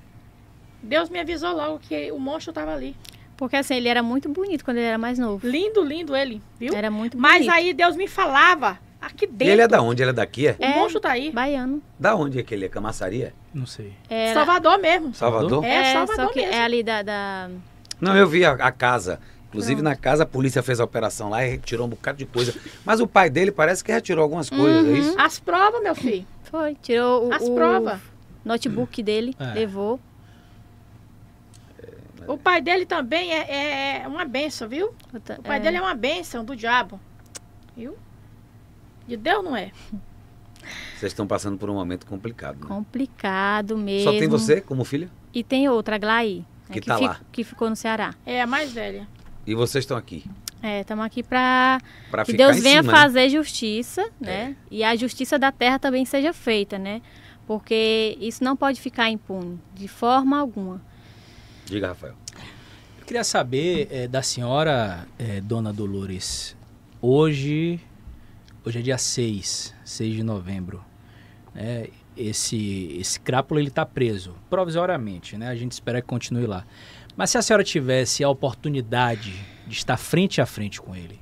[0.83, 2.95] Deus me avisou logo que o monstro tava ali.
[3.37, 5.45] Porque assim, ele era muito bonito quando ele era mais novo.
[5.47, 6.73] Lindo, lindo ele, viu?
[6.73, 7.51] Era muito Mas bonito.
[7.53, 10.01] aí Deus me falava, aqui E dentro, ele é da onde?
[10.01, 10.55] Ele é daqui, é?
[10.57, 10.75] o É.
[10.75, 11.31] monstro tá aí.
[11.31, 11.81] Baiano.
[11.99, 12.69] Da onde é que ele é?
[12.69, 13.33] Camaçaria?
[13.53, 13.93] Não sei.
[14.09, 14.33] Era...
[14.33, 15.13] Salvador mesmo.
[15.13, 15.63] Salvador?
[15.65, 16.53] É, É, Salvador só que mesmo.
[16.53, 17.01] é ali da...
[17.01, 17.49] da-
[17.99, 19.19] Não, eu vi a, a casa.
[19.49, 19.85] Inclusive, Pronto.
[19.89, 22.53] na casa, a polícia fez a operação lá e retirou um bocado de coisa.
[22.83, 25.15] Mas o pai dele parece que retirou algumas coisas, é isso?
[25.17, 26.25] As provas, meu filho.
[26.43, 27.99] Foi, tirou o, As provas.
[28.43, 29.53] notebook dele, É.
[29.53, 29.97] levou.
[32.27, 34.93] O pai dele também é, é uma benção, viu?
[35.13, 36.99] O pai é, dele é uma benção do diabo.
[37.75, 37.95] Viu?
[39.07, 39.71] De Deus não é.
[40.95, 42.67] Vocês estão passando por um momento complicado, né?
[42.67, 44.11] complicado mesmo.
[44.11, 45.09] Só tem você como filha?
[45.33, 46.45] E tem outra, a Glaí.
[46.67, 47.19] né, Que tá lá.
[47.31, 48.13] Que ficou no Ceará.
[48.25, 49.07] É a mais velha.
[49.45, 50.25] E vocês estão aqui.
[50.63, 52.99] É, estamos aqui para Pra que Deus venha cima, né?
[52.99, 54.55] fazer justiça, né?
[54.71, 57.01] E a justiça da terra também seja feita, né?
[57.45, 60.81] Porque isso não pode ficar impune, de forma alguma.
[61.65, 62.13] Diga, Rafael.
[62.99, 66.55] Eu queria saber eh, da senhora, eh, dona Dolores,
[67.01, 67.79] hoje,
[68.65, 70.83] hoje é dia 6, 6 de novembro,
[71.53, 71.87] né?
[72.17, 75.49] Esse, esse crápula ele está preso, provisoriamente, né?
[75.49, 76.65] A gente espera que continue lá.
[77.17, 79.33] Mas se a senhora tivesse a oportunidade
[79.67, 81.19] de estar frente a frente com ele,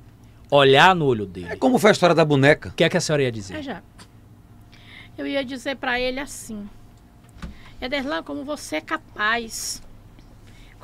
[0.50, 2.68] olhar no olho dele, É como foi a história da boneca.
[2.68, 3.60] o que é que a senhora ia É dizer?
[3.62, 3.82] já.
[5.18, 6.68] Eu ia dizer pra ele assim:
[7.80, 9.82] Ederlan, como você é capaz.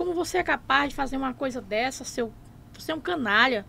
[0.01, 2.33] Como você é capaz de fazer uma coisa dessa, seu.
[2.73, 3.67] Você é um canalha,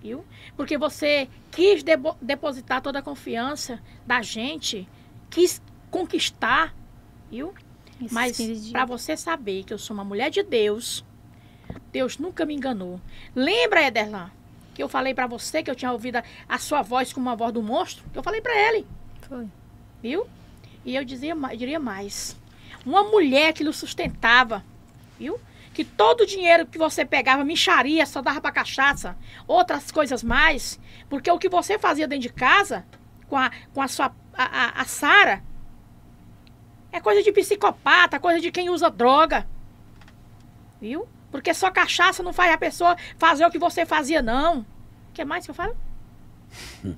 [0.00, 0.24] viu?
[0.56, 1.82] Porque você quis
[2.20, 4.88] depositar toda a confiança da gente,
[5.28, 6.72] quis conquistar,
[7.28, 7.52] viu?
[8.00, 11.04] Esses Mas para você saber que eu sou uma mulher de Deus,
[11.90, 13.00] Deus nunca me enganou.
[13.34, 14.30] Lembra, Ederlan,
[14.74, 17.34] que eu falei para você que eu tinha ouvido a, a sua voz como a
[17.34, 18.04] voz do monstro?
[18.14, 18.86] Eu falei para ele,
[19.22, 19.48] Foi.
[20.00, 20.28] viu?
[20.84, 22.36] E eu dizia, ma- diria mais.
[22.86, 24.64] Uma mulher que lhe sustentava,
[25.18, 25.40] viu?
[25.72, 30.78] Que todo o dinheiro que você pegava, micharia, só dava para cachaça, outras coisas mais,
[31.08, 32.84] porque o que você fazia dentro de casa
[33.26, 35.42] com a, com a sua a, a, a Sara
[36.90, 39.46] é coisa de psicopata, coisa de quem usa droga.
[40.80, 41.08] Viu?
[41.30, 44.60] Porque só cachaça não faz a pessoa fazer o que você fazia, não.
[44.60, 45.74] O que mais que eu falo?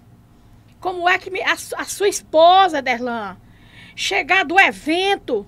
[0.80, 3.36] Como é que me- a, a sua esposa, Derlan,
[3.94, 5.46] chegar do evento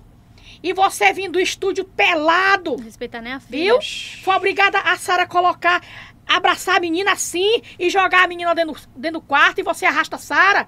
[0.63, 3.73] e você vir do estúdio pelado, Não respeitar nem a filha.
[3.73, 3.79] viu?
[4.23, 5.81] Foi obrigada a Sara colocar,
[6.27, 10.15] abraçar a menina assim e jogar a menina dentro, dentro do quarto e você arrasta
[10.15, 10.67] a Sara?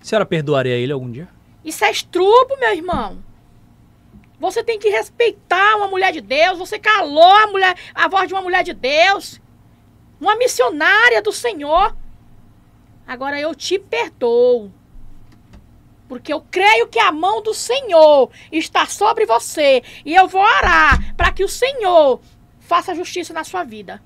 [0.00, 1.28] A senhora perdoaria ele algum dia?
[1.64, 3.22] Isso é estrupo, meu irmão.
[4.38, 6.58] Você tem que respeitar uma mulher de Deus.
[6.58, 9.40] Você calou a, mulher, a voz de uma mulher de Deus.
[10.20, 11.96] Uma missionária do Senhor.
[13.06, 14.70] Agora eu te perdoo.
[16.08, 19.82] Porque eu creio que a mão do Senhor está sobre você.
[20.04, 22.20] E eu vou orar para que o Senhor
[22.60, 24.00] faça justiça na sua vida.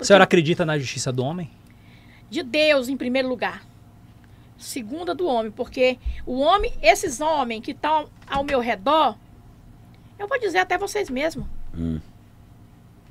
[0.00, 1.50] A senhora acredita na justiça do homem?
[2.30, 3.64] de Deus em primeiro lugar.
[4.56, 9.16] Segunda do homem, porque o homem, esses homens que estão ao meu redor,
[10.18, 11.46] eu vou dizer até vocês mesmos.
[11.74, 12.00] Hum.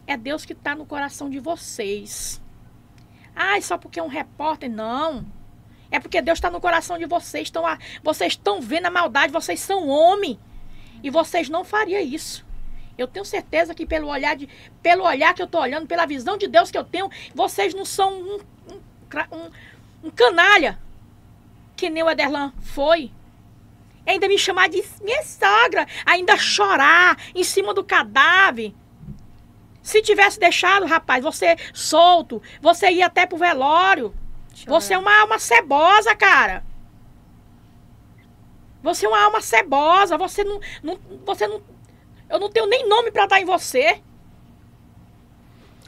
[0.05, 2.41] É Deus que está no coração de vocês.
[3.35, 5.25] Ai, só porque é um repórter, não.
[5.91, 7.47] É porque Deus está no coração de vocês.
[7.47, 10.39] Estão a, vocês estão vendo a maldade, vocês são homem.
[11.03, 12.45] E vocês não fariam isso.
[12.97, 14.49] Eu tenho certeza que pelo olhar, de,
[14.81, 17.85] pelo olhar que eu estou olhando, pela visão de Deus que eu tenho, vocês não
[17.85, 18.39] são um,
[18.71, 19.51] um, um-
[20.05, 20.79] um canalha.
[21.75, 23.11] Que nem o Ederlan foi.
[24.05, 25.85] Ainda me chamar de minha sogra.
[26.05, 28.73] Ainda chorar em cima do cadáver.
[29.83, 34.13] Se tivesse deixado, rapaz, você solto, você ia até pro velório.
[34.65, 36.63] Você é uma alma cebosa, cara.
[38.81, 40.17] Você é uma alma cebosa.
[40.17, 41.61] Você não, não- você não.
[42.29, 44.01] Eu não tenho nem nome pra dar em você.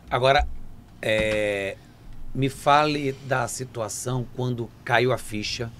[0.10, 0.48] Agora,
[1.02, 1.78] é,
[2.34, 5.72] me fale da situação quando caiu a ficha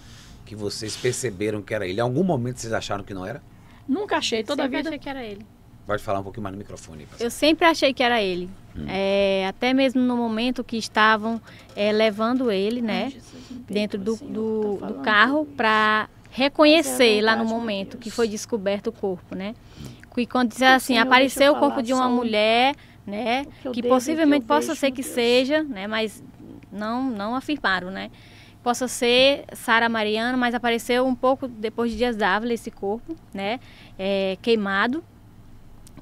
[0.46, 2.00] que vocês perceberam que era ele.
[2.00, 3.42] Em algum momento vocês acharam que não era?
[3.88, 4.90] Nunca achei, toda a Sempre vida.
[4.90, 5.46] achei que era ele.
[5.86, 7.08] Pode falar um pouquinho mais no microfone.
[7.12, 7.26] aí.
[7.26, 8.50] Eu sempre achei que era ele.
[8.80, 8.86] Hum.
[8.88, 11.42] É, até mesmo no momento que estavam
[11.76, 13.14] é, levando ele, né?
[13.70, 18.92] dentro do, do, tá do carro para reconhecer lá no momento que foi descoberto o
[18.92, 19.56] corpo, né?
[20.18, 22.76] E quando diz assim, apareceu o corpo de uma mulher,
[23.08, 23.46] né?
[23.72, 25.88] que possivelmente possa ser que seja, né?
[25.88, 26.22] Mas
[26.72, 28.12] não, não afirmaram, né?
[28.62, 33.62] Possa ser Sara Mariano, mas apareceu um pouco depois de Dias Dávila esse corpo, né?
[33.98, 35.02] É, queimado.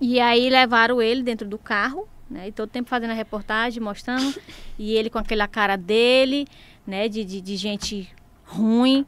[0.02, 2.48] E aí levaram ele dentro do carro, né?
[2.48, 4.34] E todo tempo fazendo a reportagem, mostrando.
[4.78, 6.48] e ele com aquela cara dele,
[6.86, 7.08] né?
[7.08, 8.10] De, de, de gente
[8.46, 9.06] ruim.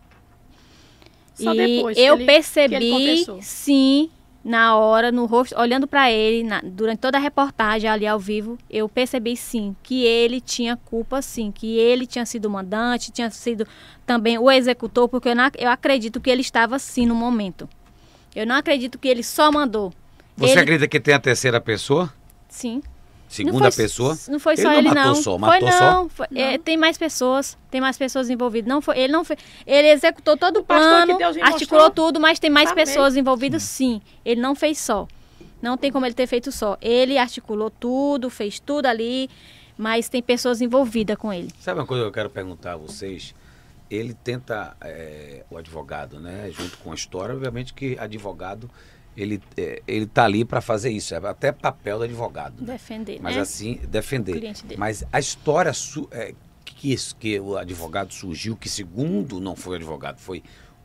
[1.34, 3.40] Só e depois que eu ele- percebi, que ele confessou.
[3.42, 4.10] sim,
[4.44, 8.58] na hora, no rosto, olhando para ele, na- durante toda a reportagem ali ao vivo,
[8.70, 13.30] eu percebi sim que ele tinha culpa, sim, que ele tinha sido o mandante, tinha
[13.30, 13.66] sido
[14.06, 17.70] também o executor, porque eu, não, eu acredito que ele estava sim no momento.
[18.36, 19.94] Eu não acredito que ele só mandou.
[20.36, 22.14] Você ele, acredita que tem a terceira pessoa?
[22.50, 22.82] Sim.
[23.30, 24.18] Segunda não foi, pessoa?
[24.28, 25.16] Não foi Ele só não ele, matou não.
[25.16, 25.92] só, foi matou só?
[25.92, 26.10] não.
[26.10, 27.56] Foi- é, tem mais pessoas.
[27.70, 28.68] Tem mais pessoas envolvidas.
[28.68, 29.38] Não foi, ele não foi.
[29.68, 31.14] Ele executou todo o plano,
[31.44, 32.84] articulou mostrou, tudo, mas tem mais amei.
[32.86, 34.02] pessoas envolvidas, sim.
[34.26, 35.08] Ele não fez só.
[35.62, 36.76] Não tem como ele ter feito só.
[36.82, 39.30] Ele articulou tudo, fez tudo ali,
[39.78, 41.50] mas tem pessoas envolvidas com ele.
[41.60, 43.36] Sabe uma coisa que eu quero perguntar a vocês?
[43.92, 48.70] Ele tenta, é, o advogado, né, junto com a história, obviamente que advogado,
[49.22, 52.62] ele, é, ele tá ali para fazer isso, é até papel do advogado.
[52.62, 52.74] né?
[52.74, 53.42] Defender, Mas né?
[53.42, 54.34] assim, defender.
[54.38, 54.80] cliente dele.
[54.80, 55.72] Mas a história
[56.12, 56.34] é,
[56.66, 60.44] que, que o advogado surgiu, que segundo não foi o advogado, foi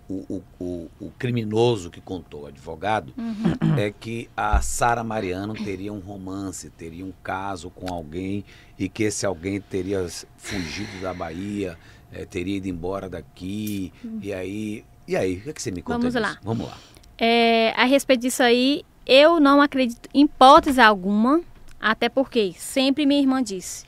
[0.08, 3.78] o, o, o, o criminoso que contou o advogado, Uhum.
[3.78, 8.44] é que a Sara Mariano teria um romance, teria um caso com alguém
[8.78, 11.78] e que esse alguém teria fugido da Bahia,
[12.12, 13.92] eh, teria ido embora daqui.
[14.20, 14.84] E aí.
[15.08, 15.98] E aí, o que, é que você me conta.
[15.98, 16.22] Vamos disso?
[16.22, 16.38] lá.
[16.42, 16.78] Vamos lá.
[17.18, 21.40] É, a respeito disso aí, eu não acredito em hipótese alguma,
[21.80, 23.86] até porque sempre minha irmã disse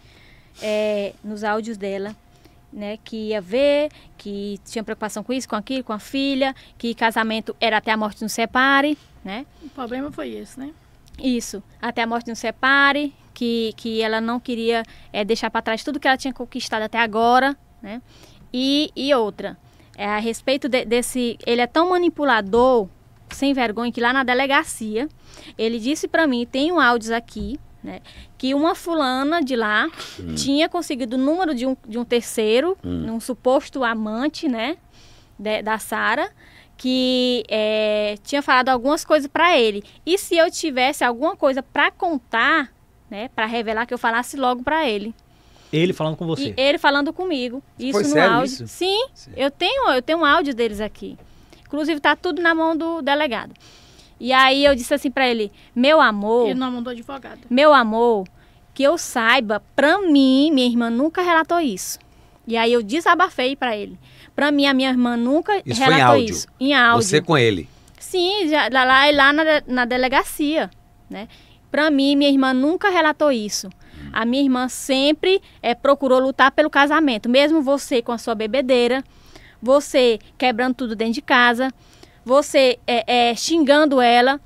[0.62, 2.14] é, nos áudios dela,
[2.72, 6.94] né, que ia ver, que tinha preocupação com isso, com aquilo, com a filha, que
[6.94, 9.46] casamento era até a morte nos separe, né?
[9.62, 10.70] O problema foi esse, né?
[11.18, 15.82] Isso, até a morte nos separe, que, que ela não queria é, deixar para trás
[15.82, 18.02] tudo que ela tinha conquistado até agora, né?
[18.52, 19.56] E, e outra,
[19.96, 22.88] é, a respeito de- desse, ele é tão manipulador,
[23.30, 25.08] sem vergonha, que lá na delegacia,
[25.58, 28.00] ele disse para mim, tem um áudios aqui, né?
[28.38, 29.88] Que uma fulana de lá
[30.36, 34.76] tinha conseguido o número de um, de um terceiro, um suposto amante, né?
[35.38, 36.30] de- da Sara,
[36.78, 39.82] que é, tinha falado algumas coisas para ele.
[40.04, 42.72] E se eu tivesse alguma coisa para contar,
[43.10, 45.14] né, para revelar que eu falasse logo para ele.
[45.72, 46.54] Ele falando com você.
[46.56, 47.62] E ele falando comigo.
[47.78, 48.46] Isso Foi no sério áudio.
[48.46, 48.68] isso?
[48.68, 49.32] Sim, Sim.
[49.36, 51.18] eu tenho, eu tenho um áudio deles aqui.
[51.66, 53.52] Inclusive tá tudo na mão do delegado.
[54.18, 57.40] E aí eu disse assim para ele: "Meu amor, Ele não mandou advogado.
[57.50, 58.26] meu amor,
[58.72, 61.98] que eu saiba, pra mim, minha irmã nunca relatou isso.
[62.46, 63.98] E aí eu desabafei pra ele.
[64.34, 66.30] Pra mim, a minha irmã nunca Isso foi em relatou áudio?
[66.34, 66.46] isso.
[66.60, 67.02] Em áudio.
[67.08, 67.68] Você com ele.
[67.98, 70.70] Sim, já, lá, lá, lá na, na delegacia,
[71.10, 71.26] né?
[71.70, 73.68] Pra mim, minha irmã nunca relatou isso.
[74.12, 77.28] A minha irmã sempre eh, procurou lutar pelo casamento.
[77.28, 79.02] Mesmo você com a sua bebedeira,
[79.66, 81.72] você quebrando tudo dentro de casa,
[82.24, 84.40] você eh, eh, xingando ela.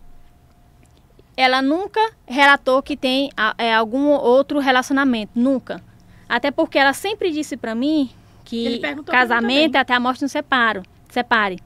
[1.36, 5.32] Ela nunca relatou que tem eh, algum outro relacionamento.
[5.34, 5.82] Nunca.
[6.28, 8.10] Até porque ela sempre disse pra mim
[8.44, 11.58] que casamento é até a morte nos separo, separe.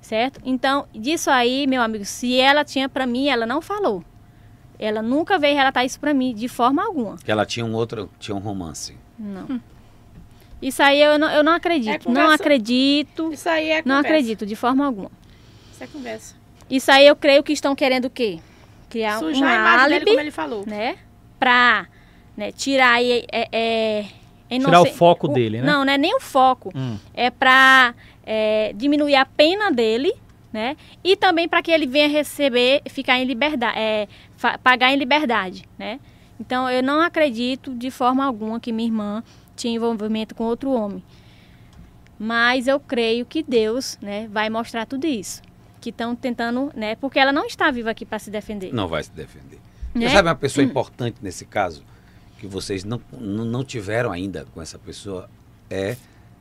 [0.00, 0.40] Certo?
[0.44, 4.04] Então, disso aí, meu amigo, se ela tinha pra mim, ela não falou.
[4.78, 7.16] Ela nunca veio relatar isso pra mim, de forma alguma.
[7.16, 8.96] Que ela tinha um outro, tinha um romance.
[9.16, 9.60] Não.
[10.62, 12.08] Isso aí eu não, eu não acredito.
[12.08, 13.32] É não acredito.
[13.32, 14.08] Isso aí é Não conversa.
[14.08, 15.10] acredito, de forma alguma.
[15.72, 16.36] Isso é conversa.
[16.70, 18.38] Isso aí eu creio que estão querendo o quê?
[18.88, 20.64] Criar Sujar um a imagem dele, álibi, como ele falou.
[20.66, 20.96] né?
[21.38, 21.86] Pra
[22.36, 23.24] né, tirar aí.
[23.32, 24.04] É, é,
[24.48, 25.66] Tirar o foco dele, né?
[25.66, 26.70] Não, não é nem o foco.
[26.74, 26.98] Hum.
[27.14, 27.94] é para
[28.76, 30.12] diminuir a pena dele,
[30.52, 30.76] né?
[31.02, 34.06] E também para que ele venha receber, ficar em liberdade, é,
[34.62, 35.98] pagar em liberdade, né?
[36.38, 39.24] Então eu não acredito de forma alguma que minha irmã
[39.62, 41.02] tinha envolvimento com outro homem.
[42.18, 45.42] Mas eu creio que Deus, né, vai mostrar tudo isso.
[45.80, 46.94] Que estão tentando, né?
[46.96, 48.72] Porque ela não está viva aqui para se defender.
[48.72, 49.58] Não vai se defender.
[49.94, 50.06] Né?
[50.08, 51.82] Você sabe uma pessoa importante nesse caso,
[52.38, 55.28] que vocês não, não, não tiveram ainda com essa pessoa,
[55.68, 55.96] é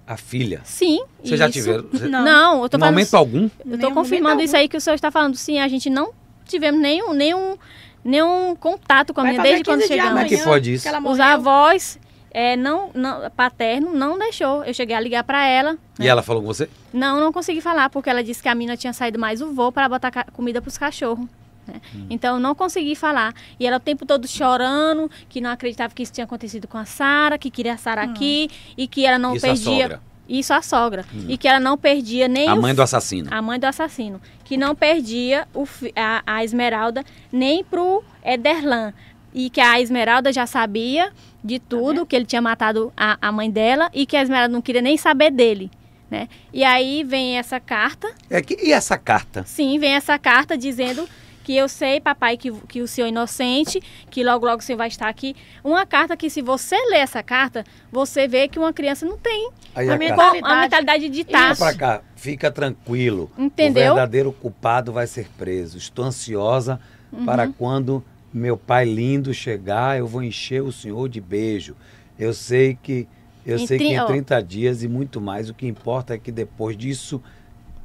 [0.06, 0.62] a filha.
[0.64, 1.04] Sim.
[1.24, 1.88] Vocês já tiveram?
[1.92, 3.50] Você- Não, eu tô Em falando momento algum?
[3.66, 5.36] Eu estou confirmando isso aí que o senhor está falando.
[5.36, 6.12] Sim, a gente não
[6.46, 7.58] tivemos nenhum, nenhum,
[8.04, 10.22] nenhum contato com a minha desde quando 15 dias chegamos.
[10.24, 10.88] Como é que pode isso?
[10.88, 12.00] ela Os avós
[12.32, 14.64] é, não, não, paterno não deixou.
[14.64, 15.78] Eu cheguei a ligar para ela.
[16.00, 16.70] E ela falou com você?
[16.94, 19.72] Não, não consegui falar, porque ela disse que a mina tinha saído mais o voo
[19.72, 21.26] para botar comida para os cachorros.
[21.68, 21.76] né?
[21.96, 22.08] Hum.
[22.10, 23.34] Então eu não consegui falar.
[23.60, 26.86] E ela o tempo todo chorando, que não acreditava que isso tinha acontecido com a
[26.86, 29.64] Sara, que queria a Sara aqui e que ela não Isso a perdia.
[29.84, 30.02] sogra.
[30.30, 31.06] Isso a sogra.
[31.28, 33.28] E que ela não perdia nem A o mãe do assassino.
[33.34, 38.94] a mãe do assassino, que não perdia o fi- a, a Esmeralda nem pro Ederlan.
[39.34, 41.12] E que a Esmeralda já sabia
[41.44, 44.62] de tudo, que ele tinha matado a, a mãe dela e que a Esmeralda não
[44.62, 45.72] queria nem saber dele.
[46.10, 46.28] Né?
[46.54, 49.44] E aí vem essa carta, É que, e essa carta?
[49.46, 51.08] sim, vem essa carta dizendo
[51.44, 54.78] que eu sei, papai, que, que o senhor é inocente, que logo, logo o senhor
[54.78, 55.36] vai estar aqui.
[55.64, 59.50] Uma carta que, se você ler essa carta, você vê que uma criança não tem
[59.74, 60.40] Aí A a carta.
[60.42, 61.58] com a mentalidade de Fica estar.
[61.58, 63.32] pra cá, fica tranquilo.
[63.38, 63.94] Entendeu?
[63.94, 65.78] O verdadeiro culpado vai ser preso.
[65.78, 66.80] Estou ansiosa
[67.12, 67.26] Uhum.
[67.26, 68.02] para quando
[68.34, 71.76] meu pai lindo chegar, eu vou encher o senhor de beijo.
[72.18, 73.08] Eu sei que
[73.46, 74.06] eu Em sei que em ó.
[74.06, 77.22] 30 dias e muito mais, o que importa é que depois disso,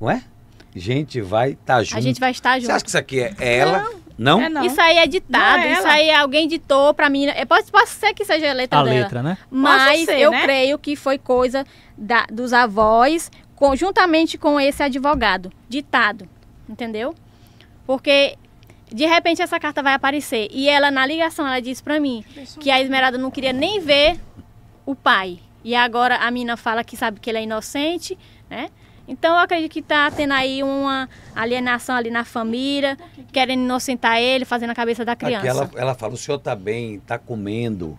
[0.00, 0.22] não é?
[0.74, 1.96] A gente vai estar junto.
[1.96, 2.72] A gente vai estar Você junto.
[2.72, 3.90] acha que isso aqui é ela?
[4.18, 4.40] Não?
[4.40, 4.64] É não.
[4.64, 7.26] Isso aí é ditado, é isso aí alguém ditou pra mim.
[7.26, 8.98] É, pode, pode ser que seja a letra A dela.
[9.00, 9.38] letra, né?
[9.50, 10.42] Mas ser, eu né?
[10.42, 11.64] creio que foi coisa
[11.96, 15.50] da- dos avós, conjuntamente com esse advogado.
[15.68, 16.28] Ditado.
[16.68, 17.14] Entendeu?
[17.86, 18.36] Porque
[18.92, 20.48] de repente essa carta vai aparecer.
[20.50, 22.24] E ela, na ligação, ela disse pra mim
[22.60, 24.18] que a Esmeralda não queria nem ver
[24.84, 25.40] o pai.
[25.64, 28.16] E agora a mina fala que sabe que ele é inocente,
[28.48, 28.68] né?
[29.08, 32.96] Então eu acredito que tá tendo aí uma alienação ali na família,
[33.32, 35.46] querendo inocentar ele, fazendo a cabeça da criança.
[35.46, 37.96] Ela, ela fala, o senhor tá bem, tá comendo.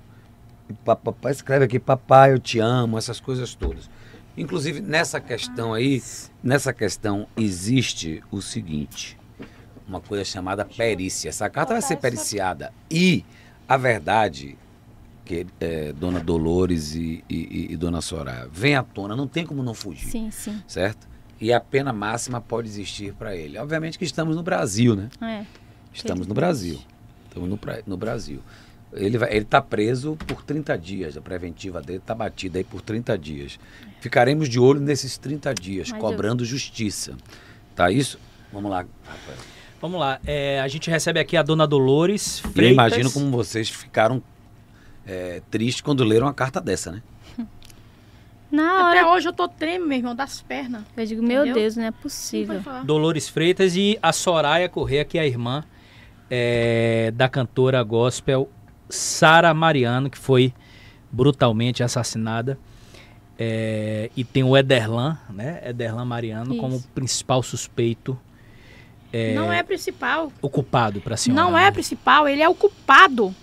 [0.84, 3.90] Pa- Papai escreve aqui, papai, eu te amo, essas coisas todas.
[4.38, 6.02] Inclusive, nessa questão aí,
[6.44, 9.18] nessa questão existe o seguinte,
[9.88, 11.30] uma coisa chamada perícia.
[11.30, 12.74] Essa carta vai ser periciada.
[12.92, 13.24] E
[13.68, 14.58] a verdade,
[15.26, 19.62] que é, Dona Dolores e, e- e Dona Soraya, vem à tona, não tem como
[19.64, 20.62] não fugir Sim, sim.
[20.68, 21.08] certo?
[21.40, 23.58] E a pena máxima pode existir para ele.
[23.60, 25.10] Obviamente que estamos no Brasil, né?
[25.22, 25.46] É.
[25.94, 26.80] Estamos no Brasil.
[27.28, 28.40] Estamos no, no Brasil.
[28.94, 31.16] Ele está preso por 30 dias.
[31.18, 33.60] A preventiva dele está batida aí por 30 dias.
[34.00, 37.16] Ficaremos de olho nesses 30 dias, Mas eu- cobrando justiça.
[37.76, 38.18] Tá isso?
[38.52, 39.38] Vamos lá, Rafael.
[39.82, 40.20] Vamos lá.
[40.26, 42.74] é, a gente recebe aqui a dona Dolores E eu Freitas.
[42.74, 44.22] imagino como vocês ficaram
[45.06, 47.02] é, tristes quando leram uma carta dessa, né?
[48.50, 50.84] Na Até hora hoje eu tô tremendo, meu irmão, das pernas.
[50.96, 51.56] eu digo, meu Entendeu?
[51.62, 52.62] Deus, não é possível.
[52.62, 52.84] falar.
[52.86, 55.66] Dolores Freitas e a Soraya Corrêa, que é a irmã
[56.30, 58.50] é, da cantora gospel
[58.90, 60.54] Sara Mariano, que foi
[61.12, 62.58] brutalmente assassinada.
[63.38, 65.62] É, e tem o Ederlan, né?
[65.66, 66.62] Ederlan Mariano Isso.
[66.62, 68.18] como principal suspeito,
[69.36, 70.32] Não é principal.
[70.42, 71.42] o culpado para a senhora.
[71.44, 71.68] Não né?
[71.68, 73.34] é principal, ele é o culpado.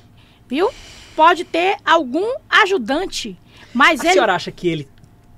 [0.48, 0.70] Viu?
[1.16, 3.36] Pode ter algum ajudante,
[3.72, 4.88] mas A ele senhora acha que ele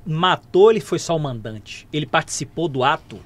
[0.06, 1.86] matou, ele foi só o mandante?
[1.92, 3.20] Ele participou do ato?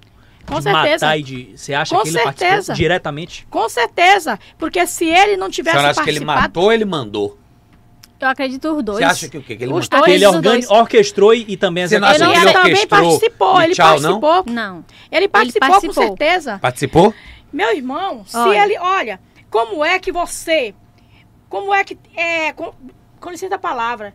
[0.47, 1.07] Com de certeza.
[1.07, 1.53] matar e de.
[1.57, 2.45] Você acha Com que ele certeza.
[2.47, 3.47] participou diretamente?
[3.49, 6.73] com certeza, porque se ele não A tivesse senhora acha que ele participado, matou ou
[6.73, 7.39] ele mandou?
[8.21, 8.99] Eu acredito os dois.
[8.99, 9.57] Você acha que o quê?
[9.57, 10.71] Que ele Os dois, Que ele os organi- dois.
[10.71, 13.87] orquestrou e, e também Você não acha ele, que ele também participou, e ele tchau,
[13.89, 14.45] participou.
[14.47, 14.85] Não.
[15.11, 15.95] Ele participou, participou.
[15.95, 16.59] com certeza.
[16.59, 17.15] Participou?
[17.53, 18.63] Meu irmão, se Olha.
[18.65, 20.75] ele, olha, como é que você,
[21.49, 22.73] como é que é, com,
[23.19, 24.15] com licença a palavra,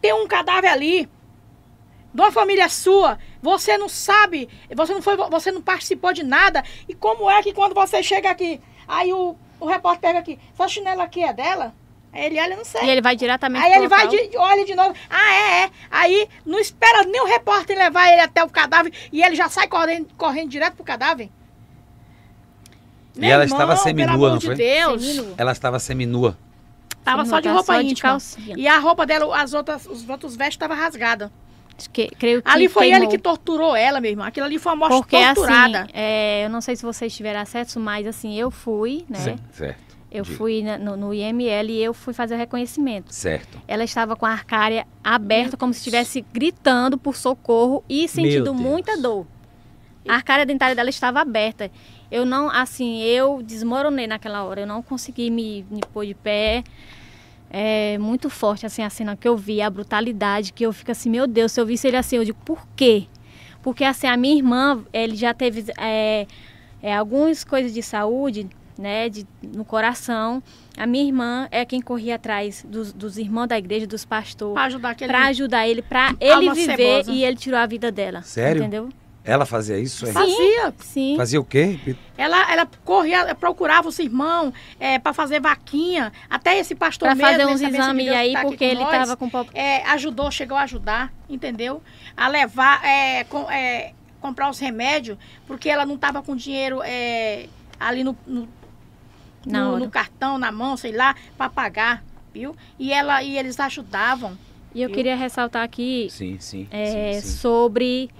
[0.00, 1.08] tem um cadáver ali
[2.14, 6.64] de uma família sua, você não sabe, você não foi, você não participou de nada,
[6.88, 10.66] e como é que quando você chega aqui, aí o, o repórter pega aqui, essa
[10.66, 11.74] chinela aqui é dela?
[12.12, 12.82] Aí ele olha, não sei.
[12.84, 14.28] E ele vai diretamente Aí pro ele vai, local.
[14.28, 14.94] de, olha de novo.
[15.08, 15.70] Ah, é, é.
[15.90, 19.66] Aí não espera nem o repórter levar ele até o cadáver e ele já sai
[19.66, 21.30] correndo, correndo direto pro cadáver.
[23.16, 24.54] E ela estava seminua, não de foi?
[24.54, 25.02] Deus.
[25.36, 26.36] Ela estava seminua.
[27.04, 28.10] Tava só de roupa só de íntima.
[28.10, 28.54] calcinha.
[28.56, 31.30] E a roupa dela, as outras, os outros vestes estavam rasgadas.
[31.92, 33.02] Que- creio que Ali foi queimou.
[33.02, 34.24] ele que torturou ela, meu irmão.
[34.24, 35.80] Aquilo ali foi uma morte Porque torturada.
[35.82, 39.18] assim, é, eu não sei se vocês tiveram acesso, mas assim, eu fui, né?
[39.18, 39.91] Cer- Certo.
[40.14, 40.36] Eu Diga.
[40.36, 43.12] fui na- no, no IML e eu fui fazer o reconhecimento.
[43.14, 43.58] Certo.
[43.66, 48.96] Ela estava com a arcária aberta, como se estivesse gritando por socorro e sentindo muita
[49.00, 49.26] dor.
[50.06, 51.70] A arcária dentária dela estava aberta.
[52.10, 54.60] Eu não, assim, eu desmoronei naquela hora.
[54.60, 56.62] Eu não consegui me, me pôr de pé.
[57.48, 61.08] É muito forte, assim, a cena que eu vi, a brutalidade, que eu fico assim,
[61.08, 63.06] meu Deus, se eu visse ele assim, eu digo, por quê?
[63.62, 66.26] Porque, assim, a minha irmã, ele já teve é,
[66.82, 68.48] é, algumas coisas de saúde,
[68.78, 70.42] né, de, no coração.
[70.76, 74.64] A minha irmã é quem corria atrás dos, dos irmãos da igreja, dos pastores, Pra
[74.64, 75.12] ajudar aquele...
[75.12, 77.12] para ajudar ele, para ele viver cebosa.
[77.12, 78.22] e ele tirou a vida dela.
[78.22, 78.60] Sério?
[78.62, 78.88] Entendeu?
[79.24, 80.04] Ela fazia isso?
[80.04, 80.12] aí?
[80.12, 80.74] Fazia.
[80.80, 81.14] Sim.
[81.16, 81.78] Fazia o quê?
[82.18, 86.12] Ela, ela corria, procurava os irmãos é, para fazer vaquinha.
[86.28, 89.16] Até esse pastor Pra mesmo, fazer uns de exames aí, tá porque ele nós, tava
[89.16, 89.30] com...
[89.54, 91.80] é, ajudou, chegou a ajudar, entendeu?
[92.16, 95.16] A levar, é, com- é, comprar os remédios,
[95.46, 97.46] porque ela não estava com dinheiro é,
[97.78, 98.48] ali no, no,
[99.46, 102.54] no- no cartão, na mão, sei lá, para pagar, viu?
[102.78, 104.36] E, ela, e eles ajudavam.
[104.74, 104.96] E eu Viu?
[104.96, 106.66] queria ressaltar aqui Sim, sim.
[106.70, 107.36] é, sim, sim.
[107.36, 108.10] sobre...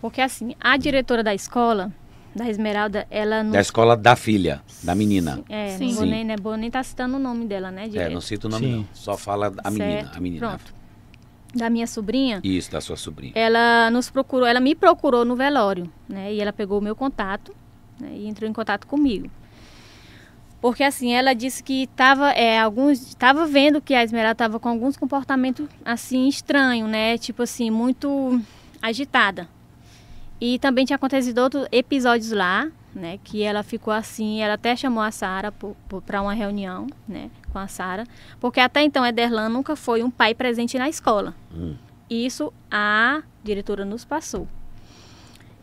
[0.00, 1.92] Porque assim, a diretora da escola,
[2.34, 3.52] da Esmeralda, ela não...
[3.52, 5.40] Da escola da filha, da menina.
[5.48, 5.88] É, Sim.
[5.88, 8.12] não vou nem, não é bom nem estar citando o nome dela, né, É, direto.
[8.12, 8.72] não cita o nome Sim.
[8.78, 8.88] não.
[8.94, 10.48] Só fala a menina, Certo, a menina.
[10.48, 10.74] Pronto.
[11.54, 13.32] Da minha sobrinha, Isso, da sua sobrinha.
[13.36, 16.32] ela nos procurou, ela me procurou no velório, né?
[16.32, 17.54] E ela pegou o meu contato
[18.00, 19.30] né, e entrou em contato comigo.
[20.62, 24.68] Porque assim, ela disse que estava é, alguns estava vendo que a Esmeralda estava com
[24.68, 27.18] alguns comportamentos assim estranhos, né?
[27.18, 28.40] Tipo assim, muito
[28.80, 29.48] agitada.
[30.40, 33.18] E também tinha acontecido outros episódios lá, né?
[33.24, 35.52] Que ela ficou assim, ela até chamou a Sara
[36.06, 37.28] para uma reunião, né?
[37.52, 38.04] Com a Sara,
[38.40, 41.34] porque até então Ederlan nunca foi um pai presente na escola.
[41.52, 41.74] Hum.
[42.08, 44.46] Isso a diretora nos passou.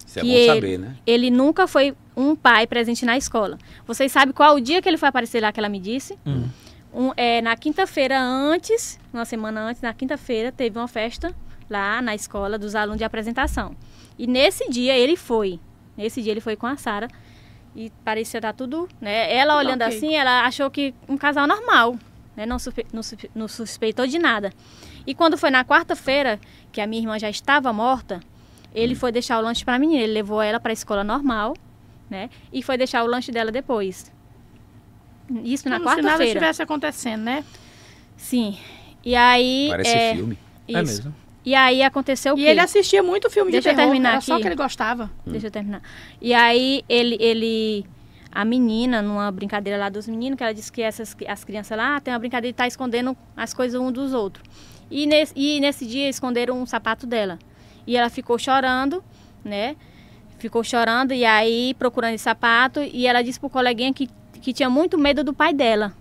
[0.05, 0.95] Isso é bom ele- saber, né?
[1.07, 3.57] Ele nunca foi um pai presente na escola.
[3.87, 6.19] Vocês sabem qual o dia que ele foi aparecer lá que ela me disse?
[6.25, 6.49] Hum.
[6.93, 11.33] Um, é, na quinta-feira antes, uma semana antes, na quinta-feira, teve uma festa
[11.69, 13.75] lá na escola dos alunos de apresentação.
[14.17, 15.59] E nesse dia ele foi.
[15.95, 17.07] Nesse dia ele foi com a Sara.
[17.75, 19.33] E parecia estar tudo, né?
[19.33, 19.95] Ela olhando ok.
[19.95, 21.95] assim, ela achou que um casal normal,
[22.35, 22.45] né?
[22.45, 24.51] Não, suspe- não suspe- não suspeitou de nada.
[25.05, 26.39] E quando foi na quarta-feira,
[26.71, 28.19] que a minha irmã já estava morta,
[28.73, 30.01] ele foi deixar o lanche para a menina.
[30.03, 31.53] Ele levou ela para a escola normal,
[32.09, 32.29] né?
[32.51, 34.11] E foi deixar o lanche dela depois.
[35.43, 36.25] Isso na Como se nada quarta-feira.
[36.39, 37.43] estivesse acontecendo, né?
[38.17, 38.57] Sim.
[39.05, 39.67] E aí.
[39.69, 40.37] Parece é, filme.
[40.67, 40.81] É Isso.
[41.03, 41.15] mesmo.
[41.45, 42.49] E aí aconteceu o E quê?
[42.49, 44.41] ele assistia muito filme Deixa eu de terror, terminar era só aqui.
[44.41, 45.09] que ele gostava.
[45.25, 45.81] Deixa eu terminar.
[46.21, 47.85] E aí ele, ele,
[48.31, 51.95] a menina, numa brincadeira lá dos meninos, que ela disse que essas, as crianças lá
[51.95, 54.43] "Ah, tem uma brincadeira de estar escondendo as coisas um dos outros.
[54.91, 57.39] E nesse, e nesse dia esconderam um sapato dela.
[57.87, 59.03] E ela ficou chorando,
[59.43, 59.75] né?
[60.39, 62.79] Ficou chorando e aí procurando sapato.
[62.81, 64.09] E ela disse pro coleguinha que,
[64.41, 65.93] que tinha muito medo do pai dela,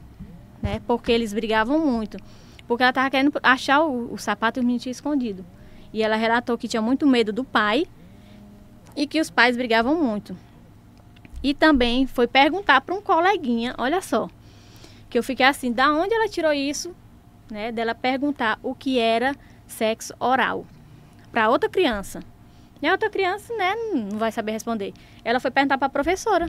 [0.62, 0.80] né?
[0.86, 2.16] Porque eles brigavam muito.
[2.66, 5.44] Porque ela tava querendo achar o, o sapato e o menino tinha escondido.
[5.92, 7.86] E ela relatou que tinha muito medo do pai
[8.94, 10.36] e que os pais brigavam muito.
[11.42, 14.28] E também foi perguntar para um coleguinha, olha só,
[15.08, 16.94] que eu fiquei assim, da onde ela tirou isso,
[17.50, 19.34] né, dela perguntar o que era
[19.66, 20.66] sexo oral
[21.30, 22.20] para outra criança.
[22.80, 24.92] E a outra criança, né, não vai saber responder.
[25.24, 26.48] Ela foi perguntar para a professora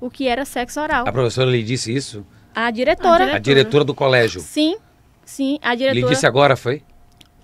[0.00, 1.06] o que era sexo oral.
[1.08, 2.26] A professora lhe disse isso?
[2.54, 3.36] A diretora.
[3.36, 4.40] A diretora do colégio.
[4.40, 4.76] Sim,
[5.24, 6.12] sim, a Lhe diretora.
[6.12, 6.82] disse agora, foi?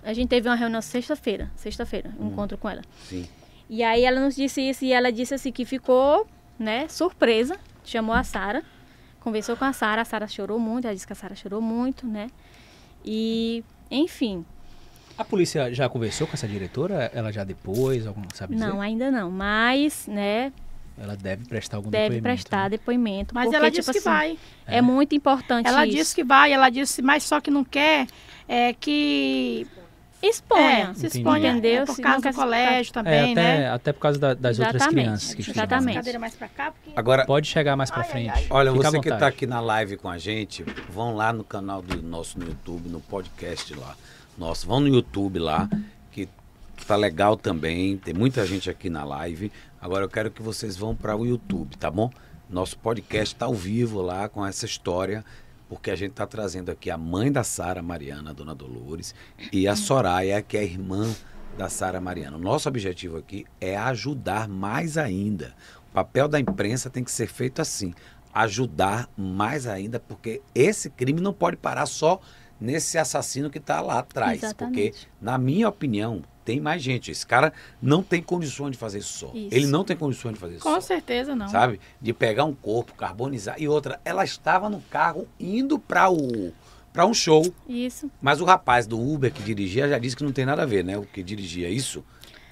[0.02, 2.82] A gente teve uma reunião sexta-feira, sexta-feira, um encontro com ela.
[3.04, 3.26] Sim.
[3.70, 6.26] E aí ela nos disse isso e ela disse assim que ficou,
[6.58, 8.62] né, surpresa, chamou a Sara,
[9.20, 12.06] conversou com a Sara, a Sara chorou muito, ela disse que a Sara chorou muito,
[12.06, 12.28] né?
[13.04, 14.44] E, enfim,
[15.18, 17.10] A polícia já conversou com essa diretora?
[17.12, 18.66] Ela já depois, algum, sabe dizer?
[18.66, 20.52] não, ainda não, mas, né,
[20.96, 22.22] Ela deve prestar algum deve depoimento.
[22.22, 22.68] prestar né?
[22.70, 23.34] depoimento.
[23.34, 24.38] Mas porque, ela tipo disse que assim, vai.
[24.66, 25.96] É muito importante Ela isso.
[25.96, 28.06] disse que vai, ela disse, mas só que não quer
[28.48, 29.66] é, que
[30.20, 31.82] Exponha, é, se exponha entendeu?
[31.82, 33.70] é, por causa do colégio É, também, até, né?
[33.70, 35.94] até por causa da- das outras Exatamente, crianças que exatamente.
[35.94, 36.90] Cadeira mais pra cá, porque...
[36.98, 38.30] Agora, Pode chegar mais pra Ai, ai, frente.
[38.34, 38.46] ai.
[38.50, 41.80] olha, Fica você que está aqui na live com a gente, vão lá no canal
[41.80, 43.94] do nosso no YouTube, no podcast lá.
[44.38, 45.68] Nossa, vão no YouTube lá,
[46.12, 46.28] que
[46.86, 47.96] tá legal também.
[47.98, 49.50] Tem muita gente aqui na live.
[49.80, 52.08] Agora eu quero que vocês vão para o YouTube, tá bom?
[52.48, 55.24] Nosso podcast está ao vivo lá com essa história,
[55.68, 59.12] porque a gente está trazendo aqui a mãe da Sara Mariana, dona Dolores,
[59.52, 61.12] e a Soraya, que é a irmã
[61.58, 62.36] da Sara Mariana.
[62.36, 65.52] O nosso objetivo aqui é ajudar mais ainda.
[65.90, 67.92] O papel da imprensa tem que ser feito assim,
[68.32, 72.20] ajudar mais ainda, porque esse crime não pode parar só
[72.60, 75.08] nesse assassino que está lá atrás, porque Exatamente.
[75.20, 77.10] na minha opinião tem mais gente.
[77.10, 79.30] Esse cara não tem condições de fazer isso só.
[79.34, 79.48] Isso.
[79.52, 81.48] Ele não tem condições de fazer isso Com só certeza não.
[81.48, 81.78] sabe?
[82.00, 83.56] De pegar um corpo, carbonizar.
[83.58, 86.52] E outra, ela estava no carro indo para o
[86.90, 88.10] para um show, Isso.
[88.20, 90.82] mas o rapaz do Uber que dirigia já disse que não tem nada a ver,
[90.82, 90.98] né?
[90.98, 92.02] O que dirigia isso,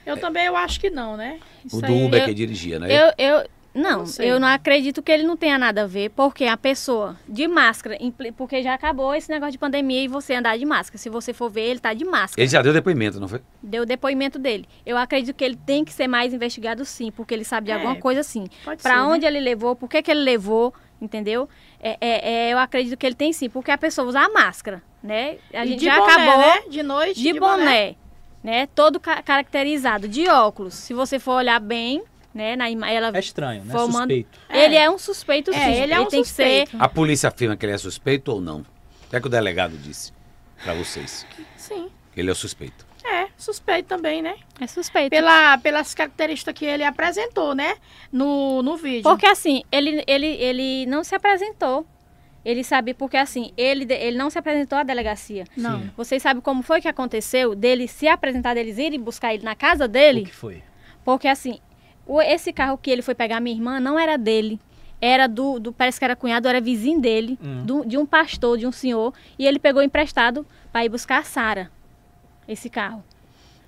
[0.05, 1.41] Eu também eu acho que não, né?
[1.65, 2.87] Isso o do aí- Uber eu- que dirigia, né?
[2.93, 6.45] Eu, eu, não, Não eu não acredito que ele não tenha nada a ver, porque
[6.47, 7.97] a pessoa de máscara,
[8.37, 10.99] porque já acabou esse negócio de pandemia e você andar de máscara.
[10.99, 12.41] Se você for ver, ele tá de máscara.
[12.43, 13.41] Ele já deu depoimento, não foi?
[13.63, 14.67] Deu o depoimento dele.
[14.85, 17.75] Eu acredito que ele tem que ser mais investigado sim, porque ele sabe de É,
[17.75, 18.47] alguma coisa sim.
[18.65, 19.29] Pode Pra ser, onde né?
[19.29, 21.49] ele levou, por que, que ele levou, entendeu?
[21.79, 24.83] É, é- é, eu acredito que ele tem sim, porque a pessoa usa a máscara,
[25.03, 25.37] né?
[25.53, 26.63] A E gente de já boné, acabou né?
[26.71, 27.95] De noite, de, boné.
[28.43, 28.67] né?
[28.75, 30.75] Todo ca- caracterizado de óculos.
[30.75, 32.03] Se você for olhar bem,
[32.37, 32.55] né?
[32.55, 33.73] Na ima- ela É estranho, né?
[33.73, 34.39] formando- Suspeito.
[34.51, 35.59] Ele é um suspeito, sim.
[35.59, 36.71] É, ele é um tem suspeito.
[36.73, 38.59] que ser A polícia afirma que ele é suspeito ou não?
[38.61, 40.13] O que é que o delegado disse
[40.63, 41.27] pra vocês?
[41.57, 41.89] Sim.
[42.17, 42.87] Ele é o suspeito.
[43.05, 44.35] É, suspeito também, né?
[44.61, 45.11] é suspeito.
[45.11, 47.77] Pela, pelas características que ele apresentou, né?
[48.13, 49.03] No, no vídeo.
[49.05, 51.87] Porque assim, ele, ele, ele não se apresentou.
[52.45, 55.45] Ele sabe, porque assim, ele, ele não se apresentou à delegacia.
[55.57, 55.81] Não.
[55.83, 55.91] Sim.
[55.97, 59.85] Vocês sabem como foi que aconteceu dele se apresentar, deles irem buscar ele na casa
[59.85, 60.25] O dele?
[60.25, 60.63] que foi?
[61.05, 61.61] Porque assim,
[62.07, 64.59] o- esse carro que ele foi pegar minha irmã não era dele.
[65.01, 67.65] Era do, do parece que era cunhado, era vizinho dele, Hum.
[67.65, 69.13] do- de um pastor, de um senhor.
[69.39, 71.71] E ele pegou emprestado para ir buscar a Sara,
[72.49, 73.05] esse carro.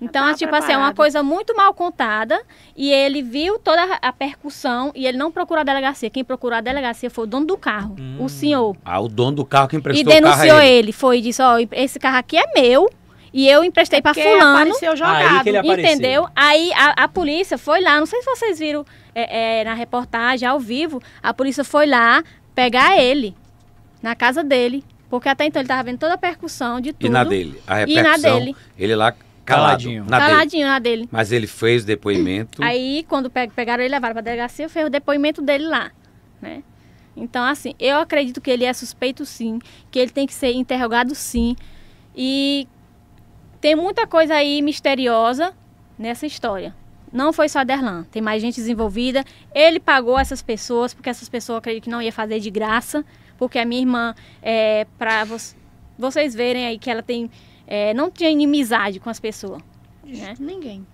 [0.01, 0.95] Então, é tipo assim, é uma preparado.
[0.95, 2.41] coisa muito mal contada.
[2.75, 6.09] E ele viu toda a- percussão e ele não procurou a delegacia.
[6.09, 8.15] Quem procurou a delegacia foi o dono do carro, Hum.
[8.23, 8.77] o senhor.
[8.85, 10.77] Ah, o dono do carro que E emprestou o carro denunciou a ele.
[10.77, 10.91] ele.
[10.93, 12.89] Foi e disse: Ó, esse carro aqui é meu.
[13.33, 14.57] E eu emprestei para É Porque Fulano.
[14.57, 15.43] apareceu jogado.
[15.43, 15.91] que ele apareceu.
[15.93, 16.27] Entendeu?
[16.35, 20.47] Aí a, a polícia foi lá, não sei se vocês viram é, é, na reportagem,
[20.47, 22.23] ao vivo, a polícia foi lá
[22.55, 23.35] pegar ele
[24.01, 24.83] na casa dele.
[25.09, 27.05] Porque até então ele tava vendo toda a percussão de tudo.
[27.05, 27.59] E na dele?
[27.67, 28.55] A E na repercussão, dele.
[28.77, 29.13] ele lá.
[29.45, 30.05] Caladinho.
[30.07, 30.29] Na dele.
[30.31, 31.09] Caladinho na dele.
[31.11, 32.63] Mas ele fez o depoimento.
[32.63, 35.89] Aí, quando pe- pegaram ele e levaram pra delegacia, fez o depoimento dele lá,
[36.39, 36.61] né?
[37.17, 39.57] Então, assim, eu acredito que ele é suspeito sim,
[39.89, 41.55] que ele tem que ser interrogado sim.
[42.15, 42.67] E
[43.61, 45.53] tem muita coisa aí misteriosa
[45.97, 46.73] nessa história.
[47.11, 49.23] Não foi só Derlan, tem mais gente desenvolvida.
[49.53, 53.03] Ele pagou essas pessoas, porque essas pessoas eu acredito que não ia fazer de graça,
[53.37, 55.25] porque a minha irmã, é, para
[55.97, 57.29] vocês verem aí que ela tem,
[57.65, 59.61] é, não tinha inimizade com as pessoas.
[60.05, 60.35] né?
[60.39, 60.85] Ninguém.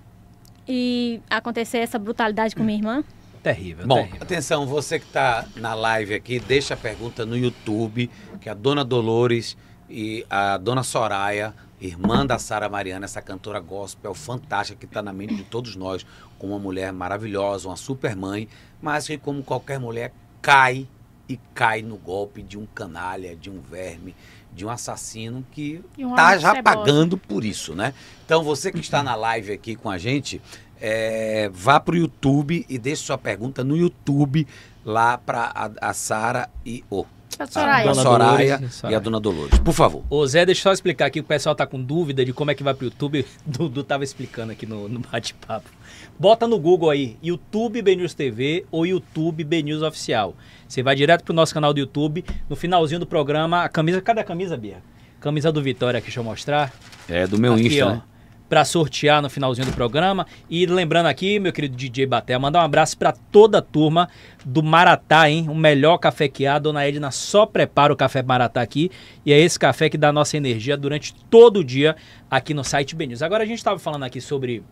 [0.67, 3.03] E acontecer essa brutalidade com minha irmã.
[3.43, 4.21] Terrível, Bom, terrível.
[4.23, 8.09] atenção, você que está na live aqui, deixa a pergunta no YouTube,
[8.41, 9.55] que a dona Dolores
[9.87, 11.53] e a dona Soraya,
[11.85, 16.05] irmã da Sara Mariana, essa cantora gospel fantástica que está na mente de todos nós,
[16.37, 18.47] com uma mulher maravilhosa, uma super mãe,
[18.81, 20.87] mas que como qualquer mulher cai
[21.27, 24.15] e cai no golpe de um canalha, de um verme,
[24.53, 27.93] de um assassino que E um tá homem já pagando por isso, né?
[28.25, 30.41] Então você que está na live aqui com a gente,
[30.79, 34.47] é, vá pro YouTube e deixe sua pergunta no YouTube
[34.85, 37.05] lá para a, a Sara e o A
[37.43, 37.83] a Soraya.
[37.83, 38.97] Dona Soraya Dolores e e Soraya.
[38.97, 39.59] a dona Dolores.
[39.59, 40.03] Por favor.
[40.09, 42.55] Ô Zé, deixa eu só explicar aqui, o pessoal tá com dúvida de como é
[42.55, 43.25] que vai pro YouTube.
[43.45, 45.69] Dudu tava explicando aqui no, no bate-papo.
[46.17, 50.35] Bota no Google aí, YouTube BNews TV ou YouTube BNews Oficial.
[50.67, 52.23] Você vai direto pro nosso canal do YouTube.
[52.49, 54.01] No finalzinho do programa, a camisa.
[54.01, 54.77] Cadê a camisa, Bia?
[55.19, 56.71] Camisa do Vitória aqui, deixa eu mostrar.
[57.09, 58.01] É do meu aqui, Insta, ó, né?
[58.47, 60.27] Pra sortear no finalzinho do programa.
[60.49, 64.07] E lembrando aqui, meu querido DJ Batel, mandar um abraço pra toda a turma
[64.45, 65.47] do Maratá, hein?
[65.49, 66.55] O melhor café que há.
[66.55, 68.91] A dona Edna só prepara o café Maratá aqui.
[69.25, 71.95] E é esse café que dá nossa energia durante todo o dia
[72.29, 73.21] aqui no site BNews.
[73.21, 74.63] Agora a gente estava falando aqui sobre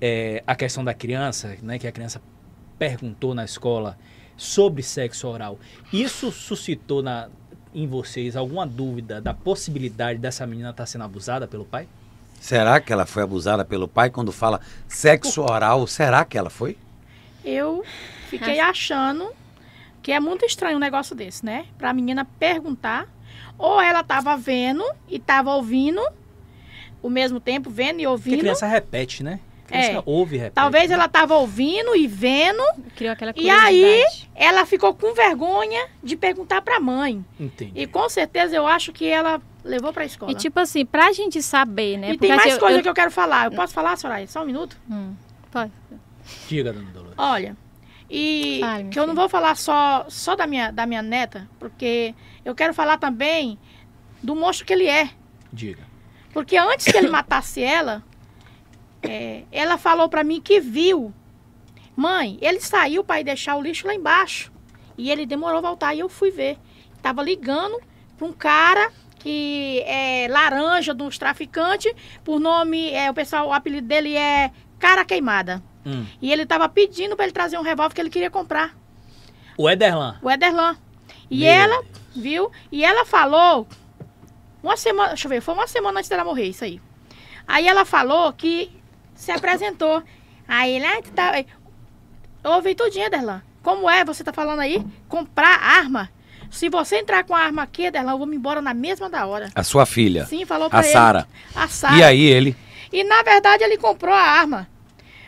[0.00, 1.78] é, a questão da criança, né?
[1.78, 2.20] Que a criança
[2.76, 3.96] perguntou na escola
[4.36, 5.58] sobre sexo oral.
[5.92, 7.28] Isso suscitou na,
[7.74, 11.86] em vocês alguma dúvida da possibilidade dessa menina estar sendo abusada pelo pai?
[12.42, 15.86] Será que ela foi abusada pelo pai quando fala sexo oral?
[15.86, 16.76] Será que ela foi?
[17.44, 17.84] Eu
[18.28, 19.30] fiquei achando
[20.02, 21.66] que é muito estranho um negócio desse, né?
[21.78, 23.06] Pra menina perguntar.
[23.56, 26.00] Ou ela tava vendo e tava ouvindo,
[27.00, 28.40] ao mesmo tempo, vendo e Porque ouvindo.
[28.40, 29.38] criança repete, né?
[29.70, 30.02] É.
[30.04, 30.54] ouve repete.
[30.54, 30.94] Talvez né?
[30.94, 32.62] ela tava ouvindo e vendo.
[32.94, 34.04] Criou aquela E aí-.
[34.34, 37.24] Ela ficou com vergonha de perguntar pra mãe.
[37.38, 37.72] Entendi.
[37.74, 40.32] E com certeza eu acho que ela levou pra escola.
[40.32, 42.08] E tipo assim, pra gente saber, né?
[42.08, 43.46] E tem Porque, mais assim, coisa eu- que eu quero falar.
[43.46, 44.26] Eu posso falar, Soraya?
[44.26, 44.76] Só um minuto?
[44.90, 45.14] Hum,
[45.50, 45.70] pode.
[46.48, 47.14] Diga, dona Dolores.
[47.16, 47.56] Olha,
[48.10, 52.14] e Fale, que eu não vou falar só, só da, minha, da minha neta, porque
[52.44, 53.58] eu quero falar também
[54.22, 55.10] do monstro que ele é.
[55.52, 55.82] Diga.
[56.32, 58.02] Porque antes que ele matasse ela,
[59.02, 61.12] é, ela falou pra mim que viu.
[61.96, 64.50] Mãe, ele saiu para ir deixar o lixo lá embaixo.
[64.96, 66.58] E ele demorou a voltar e eu fui ver.
[67.02, 67.80] Tava ligando
[68.16, 71.92] pra um cara que é laranja dos traficantes,
[72.24, 75.62] por nome, é, o pessoal, o apelido dele é Cara Queimada.
[75.86, 76.04] Hum.
[76.20, 78.76] E ele tava pedindo para ele trazer um revólver que ele queria comprar,
[79.56, 80.18] O Ederlan.
[80.22, 80.76] o Ederlan.
[81.30, 81.86] E Meu ela, Deus.
[82.16, 82.50] viu?
[82.70, 83.66] E ela falou
[84.62, 86.80] uma semana, deixa eu ver, foi uma semana antes dela morrer isso aí.
[87.46, 88.70] Aí ela falou que
[89.22, 90.02] se apresentou.
[90.48, 91.44] Aí ele, ah, tu tá,
[92.42, 93.40] eu ouvi tudinho, Ederlan.
[93.62, 94.84] Como é, você tá falando aí?
[95.08, 96.10] Comprar arma?
[96.50, 99.24] Se você entrar com a arma aqui, Ederlan, eu vou me embora na mesma da
[99.24, 99.48] hora.
[99.54, 100.92] A sua filha, Sim, falou pra a ele.
[100.92, 101.28] Sara.
[101.54, 101.96] A Sara.
[101.96, 102.56] E aí ele?
[102.92, 104.68] E na verdade ele comprou a arma.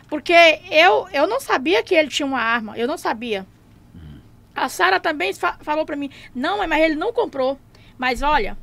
[0.08, 0.34] Porque
[0.70, 2.76] eu, eu não sabia que ele tinha uma arma.
[2.76, 3.46] Eu não sabia.
[4.54, 7.58] A Sara também fa- falou pra mim: "Não, mas ele não comprou".
[7.96, 8.58] Mas olha,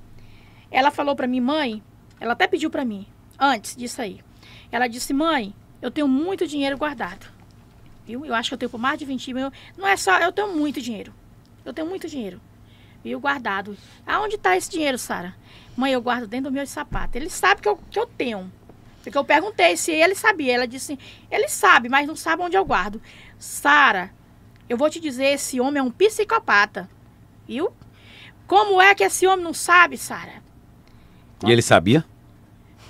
[0.70, 1.82] ela falou pra mim: "Mãe,
[2.20, 3.08] ela até pediu pra mim
[3.40, 4.20] antes disso aí.
[4.72, 7.28] Ela disse, mãe, eu tenho muito dinheiro guardado.
[8.06, 8.26] Viu?
[8.26, 9.52] Eu acho que eu tenho por mais de 20 mil.
[9.78, 11.14] Não é só, eu tenho muito dinheiro.
[11.66, 12.40] Eu tenho muito dinheiro.
[13.04, 13.20] Viu?
[13.20, 13.76] Guardado.
[14.06, 15.36] Aonde está esse dinheiro, Sara?
[15.76, 17.18] Mãe, eu guardo dentro do meu sapato.
[17.18, 18.52] Ele sabe que eu, que eu tenho.
[19.04, 20.54] Porque eu perguntei se ele sabia.
[20.54, 20.98] Ela disse,
[21.30, 23.02] ele sabe, mas não sabe onde eu guardo.
[23.40, 24.12] Sara,
[24.70, 26.90] eu vou te dizer, esse homem é um psicopata.
[27.48, 27.74] Viu?
[28.48, 30.44] Como é que esse homem não sabe, Sara?
[31.44, 32.06] E ele sabia?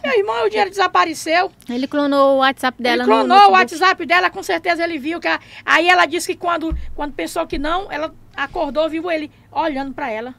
[0.04, 1.52] Meu irmão, o dinheiro desapareceu.
[1.70, 3.52] Ele clonou o WhatsApp dela ele no clonou o.
[3.52, 7.46] WhatsApp dela, com certeza ele viu que a- aí ela disse que quando, quando pensou
[7.46, 10.34] que não, ela acordou, viu ele olhando pra ela.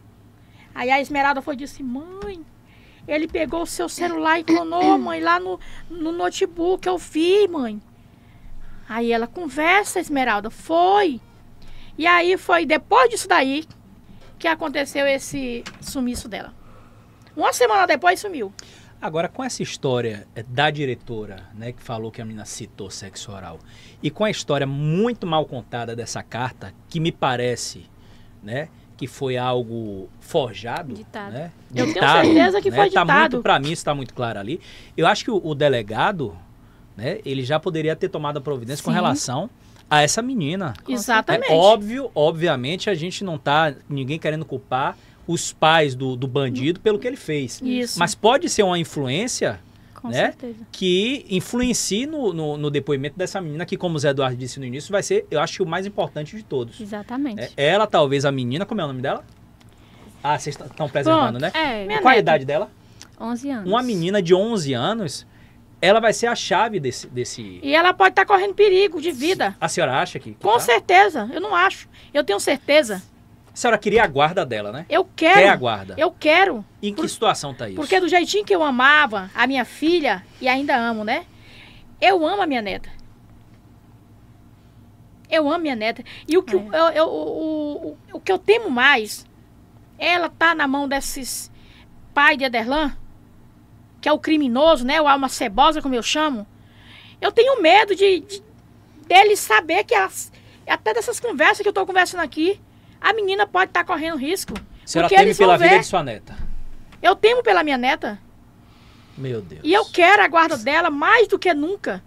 [0.75, 2.45] Aí a Esmeralda foi e disse: "Mãe,
[3.07, 7.81] ele pegou o seu celular e clonou, mãe, lá no, no notebook, eu vi, mãe".
[8.89, 11.21] Aí ela conversa, Esmeralda, foi.
[11.97, 13.65] E aí foi depois disso daí
[14.39, 16.53] que aconteceu esse sumiço dela.
[17.37, 18.53] Uma semana depois sumiu.
[19.03, 23.32] Agora, com essa história eh, da diretora, né, que falou que a menina citou sexo
[23.32, 23.59] oral,
[24.00, 27.84] e com a história muito mal contada dessa carta, que me parece,
[28.40, 31.32] né, que foi algo forjado, Ditado.
[31.32, 31.50] né?
[31.74, 33.32] Eu tenho certeza que foi Tá ditado.
[33.32, 34.61] muito, para mim, está muito claro ali.
[34.96, 36.36] Eu acho que o, o delegado,
[36.96, 38.94] né, ele já poderia ter tomado a providência com Sim.
[38.94, 39.50] relação
[39.90, 40.74] a essa menina.
[40.88, 41.50] Exatamente.
[41.50, 44.96] É óbvio, obviamente, a gente não tá ninguém querendo culpar
[45.27, 47.61] os pais do, do bandido pelo que ele fez.
[47.62, 47.99] Isso.
[47.99, 49.61] Mas pode ser uma influência
[49.95, 50.14] Com né?
[50.14, 50.66] certeza.
[50.73, 54.66] que influencie no, no, no depoimento dessa menina, que, como o Zé Eduardo disse no
[54.66, 56.81] início, vai ser, eu acho, o mais importante de todos.
[56.81, 57.53] Exatamente.
[57.57, 59.25] É, ela, talvez, a menina, como é o nome dela?
[60.23, 61.51] Ah, vocês estão preservando, né?
[61.55, 62.18] É, Qual a neta.
[62.18, 62.70] idade dela?
[63.20, 63.68] 11 anos.
[63.68, 65.27] Uma menina de 11 anos,
[65.81, 67.07] ela vai ser a chave desse...
[67.09, 67.61] desse...
[67.62, 69.57] E ela pode estar correndo perigo de vida.
[69.61, 70.35] A senhora acha que...
[70.35, 70.61] Com tá?
[70.61, 71.89] certeza, eu não acho.
[72.12, 73.03] Eu tenho certeza.
[73.53, 74.86] A senhora queria a guarda dela, né?
[74.88, 75.59] Eu Quer a quero.
[75.59, 75.94] guarda.
[75.98, 76.64] Eu quero.
[76.82, 77.76] Em que por- situação tá isso?
[77.76, 81.26] Porque do jeitinho que eu amava a minha filha, e ainda amo, né?
[82.00, 82.88] Eu amo a minha neta.
[85.30, 86.03] Eu amo minha neta.
[86.28, 86.59] E o que, É.
[86.59, 89.26] eu, eu- eu- o, o, o que eu temo mais,
[89.98, 91.50] ela tá na mão desses
[92.12, 92.96] pai de Ederlan,
[94.00, 95.00] que é o criminoso, né?
[95.00, 96.46] O alma cebosa, como eu chamo.
[97.20, 98.42] Eu tenho medo de, de
[99.07, 100.32] dele saber que as,
[100.66, 102.61] até dessas conversas que eu tô conversando aqui,
[103.03, 104.55] a menina pode estar correndo risco.
[104.57, 105.80] A senhora teme pela vida ver.
[105.80, 106.36] de sua neta.
[107.03, 108.18] Eu temo pela minha neta.
[109.18, 109.61] Meu Deus.
[109.64, 112.03] E eu quero a guarda dela mais do que nunca.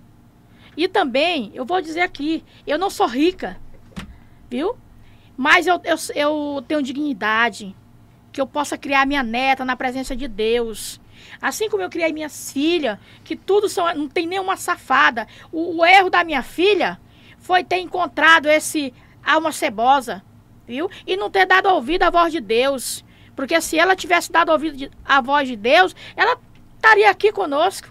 [0.78, 3.58] E também, eu vou dizer aqui, eu não sou rica,
[4.50, 4.78] viu?
[5.38, 7.76] Mas eu, eu, eu tenho dignidade,
[8.32, 11.00] que eu possa criar minha neta na presença de Deus.
[11.42, 15.28] Assim como eu criei minha filha, que tudo são, não tem nenhuma safada.
[15.52, 17.00] O, o erro da minha filha
[17.38, 18.94] foi ter encontrado esse
[19.24, 20.24] alma cebosa,
[20.68, 20.90] viu?
[21.06, 23.04] E não ter dado ouvido à voz de Deus.
[23.36, 26.40] Porque se ela tivesse dado ouvido à voz de Deus, ela
[26.76, 27.90] estaria aqui conosco.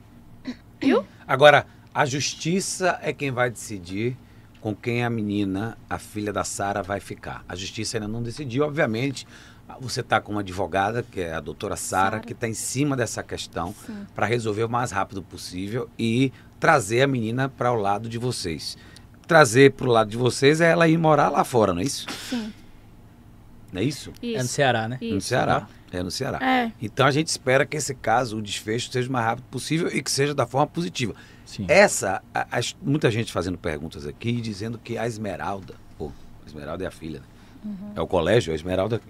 [0.81, 1.07] Viu?
[1.27, 4.17] Agora, a justiça é quem vai decidir
[4.61, 7.45] com quem a menina, a filha da Sara, vai ficar.
[7.47, 9.27] A justiça ainda não decidiu, obviamente.
[9.81, 13.23] Você está com uma advogada, que é a doutora Sara, que está em cima dessa
[13.23, 13.75] questão
[14.15, 18.79] para resolver o mais rápido possível e trazer a menina para o lado de vocês.
[19.27, 22.07] Trazer para o lado de vocês é ela ir morar lá fora, não é isso?
[22.31, 22.53] Sim.
[23.75, 24.13] Não é isso?
[24.23, 24.49] É no Isso.
[24.49, 24.99] Ceará, né?
[25.03, 25.27] No Isso.
[25.27, 25.67] Ceará.
[25.91, 26.39] É no Ceará.
[26.41, 26.71] É.
[26.81, 30.01] Então a gente espera que esse caso, o desfecho, seja o mais rápido possível e
[30.01, 31.15] que seja da forma positiva.
[31.45, 31.67] Sim.
[31.69, 36.13] Essa, a- as- muita gente fazendo perguntas aqui dizendo que a Esmeralda, pô,
[36.45, 37.21] a Esmeralda é a filha,
[37.65, 37.75] né?
[37.97, 39.01] É o colégio, a Esmeralda.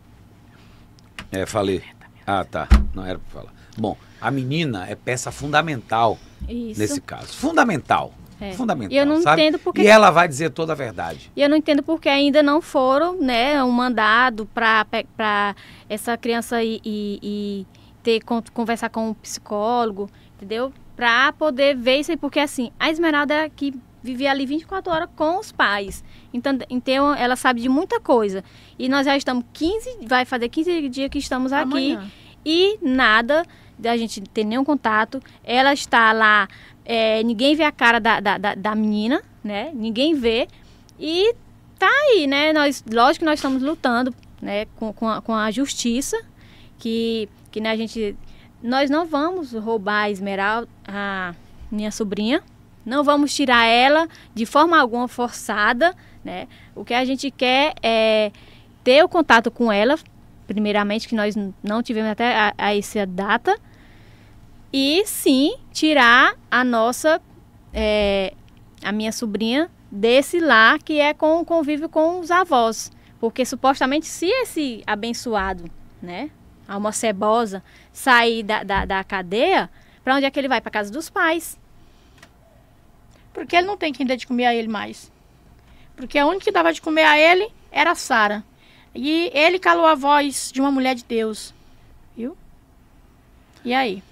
[1.30, 1.82] É, falei.
[2.26, 2.66] Ah, tá.
[2.94, 3.54] Não era pra falar.
[3.76, 6.80] Bom, a menina é peça fundamental Isso.
[6.80, 7.28] nesse caso.
[7.34, 8.14] Fundamental.
[8.50, 8.52] É.
[8.52, 8.92] Fundamental.
[8.92, 9.42] E eu não sabe?
[9.42, 11.30] entendo porque- E ela vai dizer toda a verdade.
[11.36, 15.54] E eu não entendo porque ainda não foram, né, um mandado para
[15.88, 17.66] essa criança ir- ir
[18.02, 20.72] ter con- conversar com um psicólogo, entendeu?
[20.96, 25.08] Para poder ver isso aí, porque assim, a Esmeralda é que vivia ali 24 horas
[25.16, 26.04] com os pais.
[26.32, 28.44] Então, então ela sabe de muita coisa.
[28.78, 32.10] E nós já estamos 15, vai fazer 15 dias que estamos aqui Amanhã.
[32.44, 33.44] e nada
[33.78, 35.20] da gente ter nenhum contato.
[35.42, 36.46] Ela está lá,
[36.84, 39.70] é, ninguém vê a cara da, da, da, da menina, né?
[39.74, 40.46] Ninguém vê.
[40.98, 41.34] E
[41.78, 42.52] tá aí, né?
[42.52, 44.66] Nós, lógico que nós estamos lutando, né?
[44.76, 46.20] Com, com, a, com a justiça,
[46.78, 48.16] que, que né, a gente...
[48.62, 51.34] Nós não vamos roubar a Esmeralda, a
[51.70, 52.42] minha sobrinha.
[52.84, 56.48] Não vamos tirar ela de forma alguma forçada, né?
[56.74, 58.30] O que a gente quer é
[58.82, 59.98] ter o contato com ela,
[60.46, 63.58] primeiramente, que nós não tivemos até a, a essa data.
[64.76, 67.22] E sim, tirar a nossa,
[67.72, 68.34] é,
[68.82, 72.90] a minha sobrinha desse lar que é com o convívio com os avós.
[73.20, 75.70] Porque supostamente se esse abençoado,
[76.02, 76.28] né,
[76.66, 77.62] alma cebosa,
[77.92, 79.70] sair da, da, da cadeia,
[80.02, 80.60] para onde é que ele vai?
[80.60, 81.56] Para casa dos pais.
[83.32, 85.08] Porque ele não tem quem dê de comer a ele mais.
[85.94, 88.42] Porque a única que dava de comer a ele era a Sara.
[88.92, 91.54] E ele calou a voz de uma mulher de Deus.
[92.16, 92.36] Viu?
[93.64, 94.02] E aí?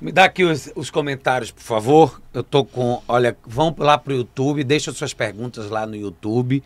[0.00, 2.20] Me dá aqui os, os comentários, por favor.
[2.32, 3.02] Eu tô com.
[3.08, 6.62] Olha, vão lá pro YouTube, deixa suas perguntas lá no YouTube,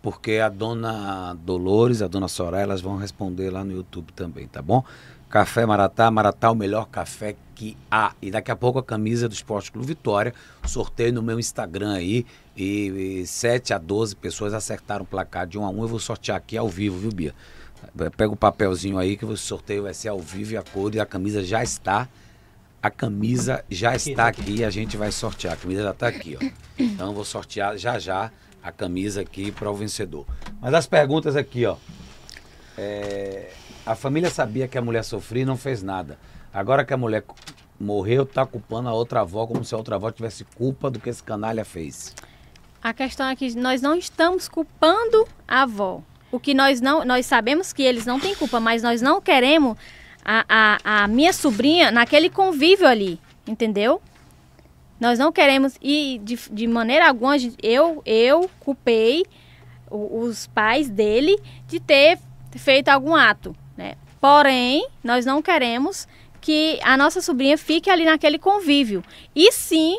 [0.00, 4.62] porque a dona Dolores, a dona Soraya, elas vão responder lá no YouTube também, tá
[4.62, 4.84] bom?
[5.28, 8.12] Café Maratá, Maratá, o melhor café que há.
[8.22, 10.32] E daqui a pouco a camisa do Esporte Clube Vitória.
[10.64, 12.24] Sorteio no meu Instagram aí.
[12.56, 15.82] E, e 7 a 12 pessoas acertaram o placar de 1 a 1.
[15.82, 17.34] Eu vou sortear aqui ao vivo, viu, Bia?
[18.16, 21.00] Pega o papelzinho aí que o sorteio vai ser ao vivo e a cor e
[21.00, 22.08] a camisa já está.
[22.82, 25.54] A camisa já está aqui e a gente vai sortear.
[25.54, 26.44] A camisa já está aqui, ó.
[26.78, 28.30] Então eu vou sortear já já
[28.62, 30.26] a camisa aqui para o vencedor.
[30.60, 31.76] Mas as perguntas aqui, ó.
[32.76, 33.50] É,
[33.84, 36.18] a família sabia que a mulher sofria e não fez nada.
[36.52, 37.24] Agora que a mulher
[37.78, 41.08] morreu, tá culpando a outra avó como se a outra avó tivesse culpa do que
[41.08, 42.14] esse canalha fez.
[42.82, 46.02] A questão é que nós não estamos culpando a avó.
[46.30, 49.76] O que nós não, nós sabemos que eles não têm culpa, mas nós não queremos
[50.26, 54.02] a, a, a minha sobrinha naquele convívio ali, entendeu?
[54.98, 59.24] Nós não queremos e de, de maneira alguma eu eu culpei
[59.88, 62.18] os pais dele de ter
[62.56, 63.94] feito algum ato, né?
[64.20, 66.08] Porém, nós não queremos
[66.40, 69.04] que a nossa sobrinha fique ali naquele convívio.
[69.34, 69.98] E sim,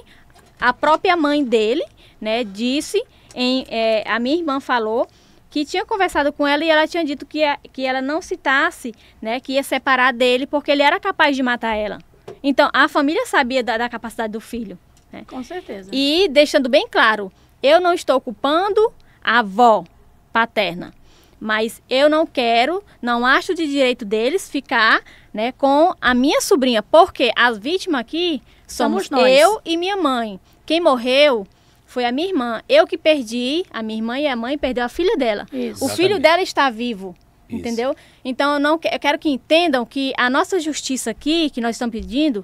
[0.59, 1.85] a própria mãe dele,
[2.19, 3.01] né, disse,
[3.33, 5.07] em, é, a minha irmã falou
[5.49, 8.93] que tinha conversado com ela e ela tinha dito que, a, que ela não citasse,
[9.21, 11.99] né, que ia separar dele porque ele era capaz de matar ela.
[12.43, 14.77] Então, a família sabia da, da capacidade do filho.
[15.11, 15.23] Né?
[15.27, 15.89] Com certeza.
[15.93, 17.31] E deixando bem claro,
[17.63, 18.91] eu não estou culpando
[19.23, 19.83] a avó
[20.31, 20.93] paterna.
[21.39, 25.01] Mas eu não quero, não acho de direito deles ficar
[25.33, 29.39] né, com a minha sobrinha, porque as vítimas aqui somos, Somos nós.
[29.39, 30.39] eu e minha mãe.
[30.65, 31.45] Quem morreu
[31.87, 32.61] foi a minha irmã.
[32.67, 35.47] Eu que perdi, a minha irmã e a mãe perdeu a filha dela.
[35.51, 35.83] Isso.
[35.83, 37.15] O filho dela está vivo.
[37.49, 37.57] Isso.
[37.57, 37.95] Entendeu?
[38.23, 41.93] Então eu não eu quero que entendam que a nossa justiça aqui, que nós estamos
[41.93, 42.43] pedindo,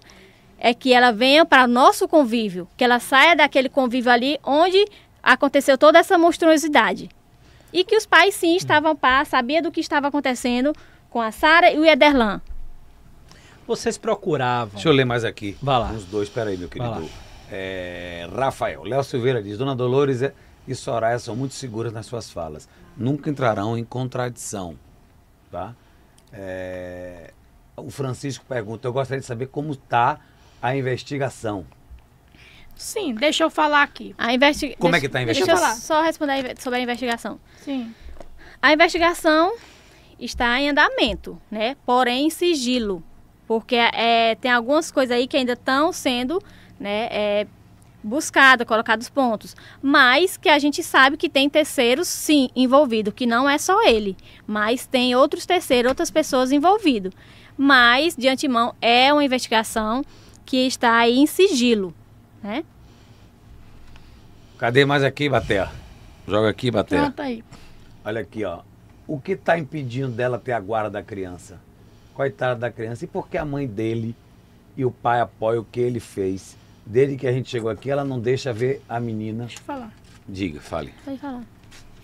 [0.58, 4.86] é que ela venha para o nosso convívio, que ela saia daquele convívio ali onde
[5.22, 7.10] aconteceu toda essa monstruosidade.
[7.74, 10.74] E que os pais sim estavam pá, sabia do que estava acontecendo
[11.10, 12.40] com a Sara e o Ederlan.
[13.68, 14.76] Vocês procuravam.
[14.76, 15.58] Deixa eu ler mais aqui.
[15.62, 15.92] Vai lá.
[15.92, 17.10] Uns dois, peraí, meu querido.
[17.52, 20.34] É, Rafael, Léo Silveira diz: Dona Dolores é-
[20.68, 22.68] e Soraya são muito seguras nas suas falas.
[22.96, 24.78] Nunca entrarão em contradição.
[25.52, 25.76] Tá?
[26.32, 27.32] É,
[27.76, 30.20] o Francisco pergunta: Eu gostaria de saber como está
[30.62, 31.66] a investigação.
[32.76, 34.16] Sim, deixa eu falar aqui.
[34.18, 34.76] A investi...
[34.80, 35.80] Como é deixa- que tá a Deixa eu investigação?
[35.82, 37.40] só responder sobre a investigação.
[37.62, 37.94] Sim.
[38.60, 39.56] A investigação
[40.20, 41.76] está em andamento, né?
[41.86, 43.04] Porém, em sigilo.
[43.46, 46.42] Porque é, tem algumas coisas aí que ainda estão sendo
[46.84, 47.48] né, é,
[48.04, 49.56] buscadas, colocados pontos.
[49.82, 53.14] Mas que a gente sabe que tem terceiros, sim, envolvidos.
[53.14, 54.18] Que não é só ele.
[54.46, 57.14] Mas tem outros terceiros, outras pessoas envolvidas.
[57.58, 60.04] Mas, de antemão, é uma investigação
[60.46, 61.94] que está aí em sigilo,
[62.44, 62.66] né?
[64.58, 65.70] Cadê mais aqui, Bater?
[66.28, 67.00] Joga aqui, Bater.
[67.00, 67.44] Pronto aí.
[68.04, 68.60] Olha aqui, ó.
[69.08, 71.60] O que está impedindo dela ter a guarda da criança?
[72.14, 73.06] Coitada da criança.
[73.06, 74.16] E por que a mãe dele
[74.76, 76.58] e o pai apoiam o que ele fez?
[76.86, 79.46] Desde que a gente chegou aqui, ela não deixa ver a menina.
[79.46, 79.94] Deixa eu falar.
[80.28, 80.94] Diga, fale.
[81.04, 81.44] Pode falar.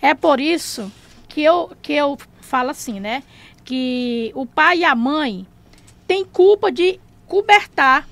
[0.01, 0.91] É por isso
[1.27, 3.23] que eu, que eu falo assim, né?
[3.63, 5.45] Que o pai e a mãe
[6.07, 8.07] têm culpa de cobertar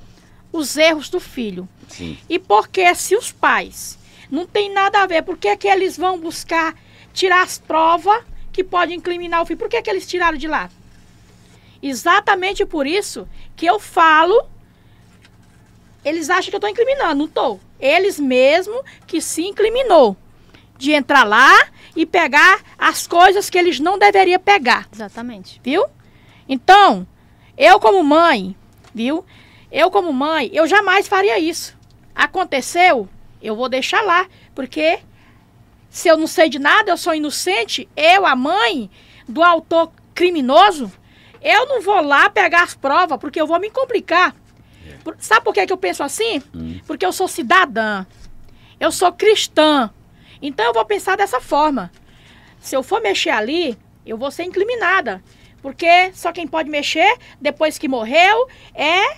[0.51, 1.67] os erros do filho.
[1.87, 2.17] Sim.
[2.29, 3.97] E porque se os pais
[4.29, 6.75] não tem nada a ver, por que, que eles vão buscar
[7.13, 9.59] tirar as provas que podem incriminar o filho?
[9.59, 10.69] Por que, que eles tiraram de lá?
[11.81, 14.45] Exatamente por isso que eu falo.
[16.07, 17.59] Eles acham que eu estou incriminando, não estou.
[17.79, 20.15] Eles mesmo que se incriminou
[20.77, 21.53] de entrar lá
[21.95, 25.59] e pegar as coisas que eles não deveriam pegar Exatamente.
[25.63, 25.85] viu?
[26.47, 27.05] Então,
[27.57, 28.55] eu como mãe,
[28.93, 29.25] viu?
[29.69, 31.75] Eu como mãe, eu jamais faria isso.
[32.15, 33.09] Aconteceu,
[33.41, 34.99] eu vou deixar lá, porque
[35.89, 38.89] se eu não sei de nada, eu sou inocente, eu, a mãe
[39.27, 40.89] do autor criminoso,
[41.41, 44.33] eu não vou lá pegar as provas, porque eu vou me complicar.
[45.07, 46.43] Por- Sabe por que, que eu penso assim?
[46.85, 48.05] Porque eu sou cidadã,
[48.77, 49.89] eu sou cristã,
[50.41, 51.89] então eu vou pensar dessa forma.
[52.59, 55.23] Se eu for mexer ali, eu vou ser incriminada.
[55.61, 59.17] Porque só quem pode mexer depois que morreu é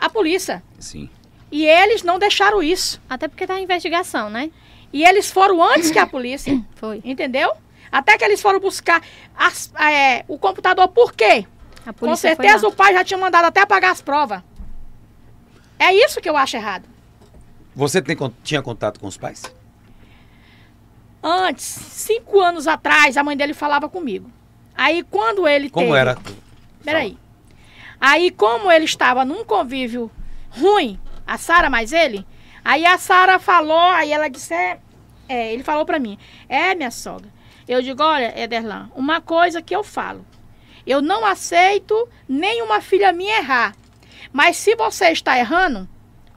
[0.00, 0.62] a polícia.
[0.80, 1.08] Sim.
[1.50, 3.00] E eles não deixaram isso.
[3.08, 4.50] Até porque tá em investigação, né?
[4.92, 6.60] E eles foram antes que a polícia.
[6.74, 7.00] Foi.
[7.04, 7.52] Entendeu?
[7.92, 9.00] Até que eles foram buscar
[9.36, 10.88] as- é, o computador.
[10.88, 11.46] Por quê?
[11.86, 14.42] A Com certeza o pai já tinha mandado até apagar as provas.
[15.78, 16.84] É isso que eu acho errado.
[17.74, 19.42] Você tem tinha contato com os pais?
[21.22, 24.30] Antes, cinco anos atrás, a mãe dele falava comigo.
[24.74, 25.98] Aí quando ele Como teve...
[25.98, 26.18] era?
[26.84, 27.18] Peraí.
[28.00, 30.10] Aí, como ele estava num convívio
[30.50, 32.26] ruim, a Sara mais ele,
[32.64, 34.78] aí a Sara falou, aí ela disse, é,
[35.28, 36.18] é, ele falou pra mim,
[36.48, 37.28] é, minha sogra.
[37.66, 40.24] Eu digo, olha, Ederlan, uma coisa que eu falo,
[40.86, 43.74] eu não aceito nenhuma filha minha errar.
[44.36, 45.88] Mas se você está errando,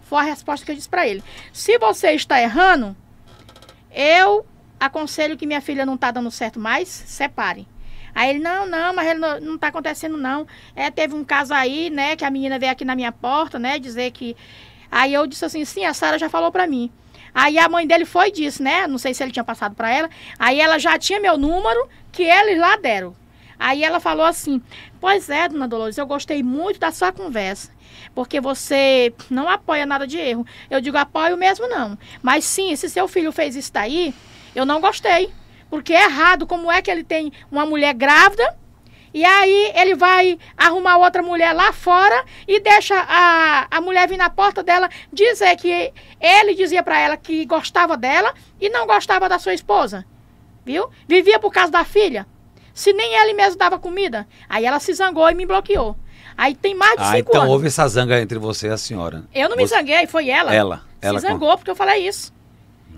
[0.04, 1.22] foi a resposta que eu disse pra ele.
[1.52, 2.96] Se você está errando,
[3.92, 4.46] eu
[4.80, 7.68] aconselho que minha filha não tá dando certo mais, separe.
[8.16, 10.48] Aí ele, não, não, mas ele não, não tá acontecendo, não.
[10.74, 13.78] É, teve um caso aí, né, que a menina veio aqui na minha porta, né,
[13.78, 14.34] dizer que.
[14.90, 16.90] Aí eu disse assim, sim, a Sara já falou pra mim.
[17.34, 18.88] Aí a mãe dele foi e disse, né?
[18.88, 20.10] Não sei se ele tinha passado pra ela.
[20.40, 23.14] Aí ela já tinha meu número, que eles lá deram.
[23.60, 24.62] Aí ela falou assim:
[25.00, 27.72] Pois é, dona Dolores, eu gostei muito da sua conversa.
[28.16, 30.46] Porque você não apoia nada de erro.
[30.70, 31.98] Eu digo, apoio mesmo não.
[32.22, 34.14] Mas sim, se seu filho fez isso daí,
[34.56, 35.32] eu não gostei.
[35.70, 36.48] Porque é errado.
[36.48, 38.58] Como é que ele tem uma mulher grávida
[39.14, 44.18] e aí ele vai arrumar outra mulher lá fora e deixa a, a mulher vir
[44.18, 45.92] na porta dela dizer que
[46.22, 50.06] ele dizia pra ela que gostava dela e não gostava da sua esposa.
[50.64, 50.90] Viu?
[51.08, 52.28] Vivia por causa da filha.
[52.80, 54.26] Se nem ele mesmo dava comida.
[54.48, 55.98] Aí ela se zangou e me bloqueou.
[56.38, 57.54] Aí tem mais de Ah, cinco então anos.
[57.54, 59.26] houve essa zanga entre você e a senhora.
[59.36, 60.56] Eu não me Você- zanguei, foi ela.
[60.56, 60.82] Ela.
[61.02, 62.32] ela se com- zangou porque eu falei isso.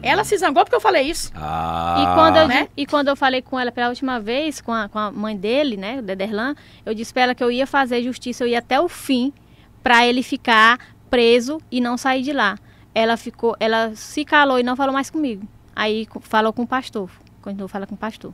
[0.04, 1.32] Ela se zangou porque eu falei isso.
[1.36, 1.98] Ah.
[2.00, 2.68] E, quando eu, Né?
[2.78, 5.78] e quando eu falei com ela pela última vez, com a, com a mãe dele,
[5.78, 6.56] né, o Dederlan,
[6.86, 9.34] eu disse pra ela que eu ia fazer justiça, eu ia até o fim,
[9.82, 10.78] pra ele ficar
[11.10, 12.56] preso e não sair de lá.
[12.94, 15.48] Ela ficou, ela se calou e não falou mais comigo.
[15.76, 17.10] Aí falou com o pastor,
[17.42, 18.32] continuou falando com o pastor.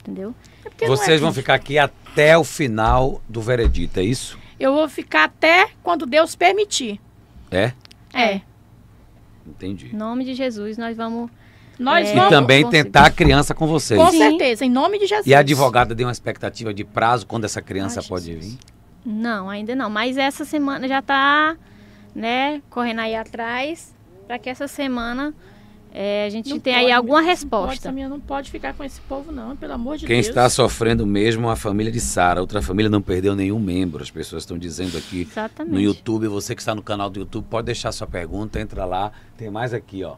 [0.00, 0.34] Entendeu?
[0.80, 1.40] É é Vocês vão justo.
[1.40, 4.38] ficar aqui até o final do veredito, é isso?
[4.58, 7.00] Eu vou ficar até quando Deus permitir.
[7.50, 7.72] É?
[8.12, 8.40] É.
[9.46, 9.90] Entendi.
[9.92, 11.30] Em nome de Jesus, nós vamos.
[11.78, 12.12] Nós É.
[12.12, 12.30] E vamos.
[12.30, 12.84] também consigo.
[12.84, 14.00] tentar a criança com vocês.
[14.00, 14.18] Com Sim.
[14.18, 15.26] certeza, em nome de Jesus.
[15.26, 18.52] E a advogada deu uma expectativa de prazo quando essa criança Ai, pode Jesus.
[18.54, 18.58] vir?
[19.06, 19.88] Não, ainda não.
[19.88, 21.56] Mas essa semana já tá,
[22.14, 23.94] né, correndo aí atrás,
[24.26, 25.32] pra que essa semana
[25.92, 27.92] é, a gente Não aí pode, alguma Não pode, resposta.
[27.92, 30.28] Não pode ficar com esse povo, não, pelo amor de Quem Deus.
[30.28, 32.40] está sofrendo mesmo é a família de Sara.
[32.40, 34.02] Outra família não perdeu nenhum membro.
[34.02, 35.72] As pessoas estão dizendo aqui Exatamente.
[35.72, 36.28] no YouTube.
[36.28, 39.12] Você que está no canal do YouTube, pode deixar sua pergunta, entra lá.
[39.36, 40.16] Tem mais aqui, ó.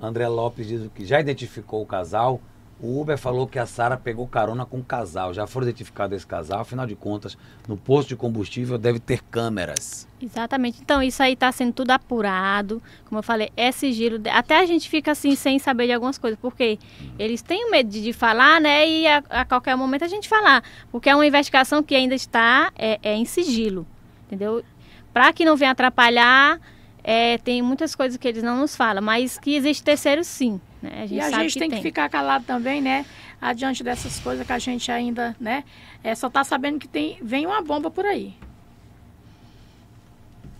[0.00, 2.40] André Lopes diz que já identificou o casal.
[2.80, 5.32] O Uber falou que a Sara pegou carona com o casal.
[5.32, 6.60] Já foram identificados esse casal.
[6.60, 10.08] Afinal de contas, no posto de combustível deve ter câmeras.
[10.20, 10.80] Exatamente.
[10.82, 12.82] Então, isso aí tá sendo tudo apurado.
[13.06, 14.20] Como eu falei, é sigilo.
[14.30, 16.38] Até a gente fica assim, sem saber de algumas coisas.
[16.38, 16.78] Porque
[17.18, 18.88] eles têm medo de, de falar, né?
[18.88, 20.62] E a, a qualquer momento a gente falar.
[20.90, 23.86] Porque é uma investigação que ainda está é, é em sigilo.
[24.26, 24.64] Entendeu?
[25.12, 26.60] Para que não venha atrapalhar,
[27.06, 29.02] é, tem muitas coisas que eles não nos falam.
[29.02, 30.58] Mas que existe terceiro, sim.
[30.80, 30.90] Né?
[30.94, 33.04] A gente E a sabe gente que tem que ficar calado também, né?
[33.40, 35.64] Adiante dessas coisas que a gente ainda, né?
[36.02, 38.34] É, só tá sabendo que tem, vem uma bomba por aí.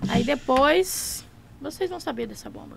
[0.07, 1.27] Aí depois,
[1.59, 2.77] vocês vão saber dessa bomba.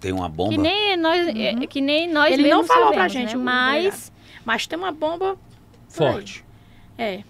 [0.00, 0.50] Tem uma bomba.
[0.50, 2.40] Que nem nós, é, que nem nós Uhum.
[2.40, 3.44] Ele não falou pra sabemos, gente, né?
[3.44, 4.10] Mas
[4.42, 5.36] Mas tem uma bomba aí.
[5.88, 6.44] Forte.
[6.96, 7.22] É.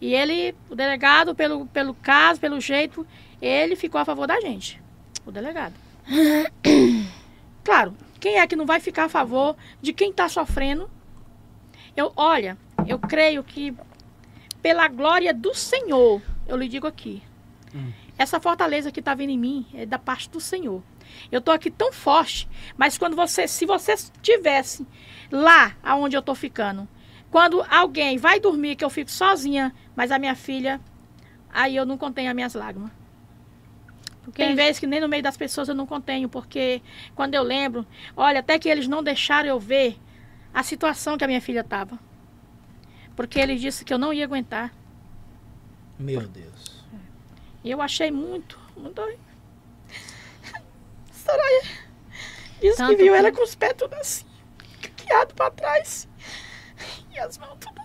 [0.00, 3.06] E ele, o delegado, pelo, pelo caso, pelo jeito,
[3.42, 4.83] ele ficou a favor da gente.
[5.26, 5.74] O delegado.
[7.64, 10.90] claro, quem é que não vai ficar a favor de quem está sofrendo?
[11.96, 13.74] Eu, olha, eu creio que
[14.60, 17.22] pela glória do Senhor, eu lhe digo aqui.
[18.16, 20.82] Essa fortaleza que está vindo em mim é da parte do Senhor.
[21.30, 24.86] Eu tô aqui tão forte, mas quando você, se você estivesse
[25.30, 26.88] lá aonde eu tô ficando,
[27.30, 30.80] quando alguém vai dormir que eu fico sozinha, mas a minha filha,
[31.52, 32.90] aí eu não contenho as minhas lágrimas.
[34.24, 36.80] Porque Tem vezes que nem no meio das pessoas eu não contenho, porque
[37.14, 39.98] quando eu lembro, olha, até que eles não deixaram eu ver
[40.52, 41.98] a situação que a minha filha estava.
[43.14, 44.72] Porque ele disse que eu não ia aguentar.
[45.98, 46.82] Meu Deus.
[47.62, 49.00] E eu achei muito, muito.
[51.12, 51.62] Soraya
[52.60, 54.24] disse Tanto que viu que- ela com os pés tudo assim,
[54.96, 56.08] quiado pra trás.
[57.12, 57.83] E as mãos tudo.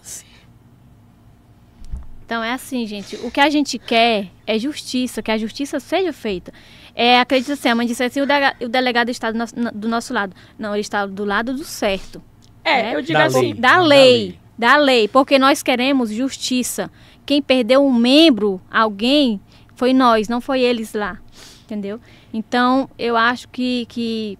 [2.29, 3.15] Então é assim, gente.
[3.23, 6.53] O que a gente quer é justiça, que a justiça seja feita.
[6.93, 9.87] É, acredita assim, a mãe disse assim, o, dega- o delegado está do nosso, do
[9.87, 10.35] nosso lado.
[10.55, 12.21] Não, ele está do lado do certo.
[12.63, 12.95] É, né?
[12.95, 13.39] eu digo Da assim.
[13.41, 13.53] lei.
[13.55, 14.39] Da Da lei.
[14.55, 15.07] Da lei.
[15.07, 16.91] Porque nós queremos justiça.
[17.25, 19.41] Quem perdeu um membro, alguém,
[19.75, 21.17] foi nós, não foi eles lá.
[21.63, 21.99] Entendeu?
[22.31, 24.37] Então, eu acho que, que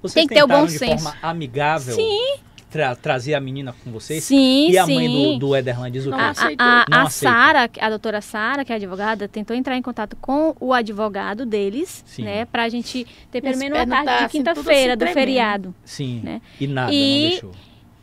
[0.00, 1.02] Vocês Tem que ter o bom de senso.
[1.02, 2.36] forma amigável Sim.
[2.76, 4.24] Tra trazer a menina com vocês?
[4.24, 4.94] Sim, E a sim.
[4.94, 6.24] mãe do, do Ederlan diz o Não quê?
[6.24, 6.66] A, aceitou.
[6.66, 7.34] a, Não a aceita.
[7.36, 12.04] Sara, a doutora Sara, que é advogada, tentou entrar em contato com o advogado deles,
[12.06, 12.22] Sim.
[12.24, 12.44] né?
[12.44, 15.74] Pra gente ter pelo menos uma tarde tá, de assim, tudo quinta-feira assim, do feriado.
[15.84, 16.20] Sim.
[16.22, 16.40] né?
[16.60, 17.50] E nada, E- não deixou.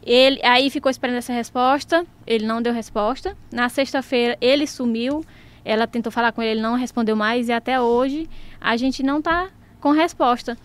[0.06, 3.38] Ele aí ficou esperando essa resposta, ele não deu resposta.
[3.52, 5.24] Na sexta-feira ele sumiu,
[5.64, 9.22] ela tentou falar com ele, ele não respondeu mais e até hoje a gente não
[9.22, 9.48] tá
[9.80, 10.58] com resposta.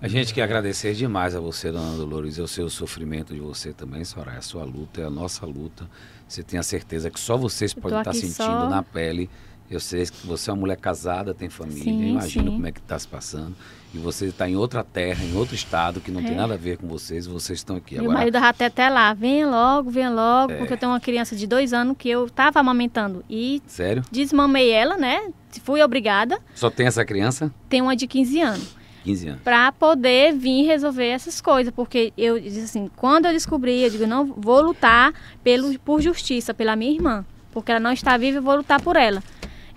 [0.00, 3.72] A gente quer agradecer demais a você, dona Dolores, e o seu sofrimento de você
[3.72, 4.38] também, Soraya.
[4.38, 5.90] A sua luta é a nossa luta.
[6.28, 9.28] Você tem a certeza que só vocês Eu podem estar sentindo só- na pele.
[9.68, 12.50] Eu sei que você é uma mulher casada, tem família, Sim, eu imagino sim.
[12.52, 13.54] como é que está se passando.
[13.92, 16.36] E você está em outra terra, em outro estado, que não tem É.
[16.36, 17.94] nada a ver com vocês, e vocês estão aqui.
[17.96, 20.56] Meu Agora, marido já até, até lá, venha logo, venha logo, É.
[20.56, 24.02] porque eu tenho uma criança de dois anos que eu tava amamentando e sério?
[24.10, 25.32] desmamei ela, né?
[25.64, 26.38] Fui obrigada.
[26.54, 27.52] Só tem essa criança?
[27.68, 28.77] Tem uma de 15 anos.
[29.04, 29.42] 15 anos.
[29.42, 34.06] Pra poder vir resolver essas coisas, porque eu disse assim, quando eu descobri, eu digo,
[34.06, 38.42] não vou lutar pelo, por justiça pela minha irmã, porque ela não está viva, eu
[38.42, 39.22] vou lutar por ela.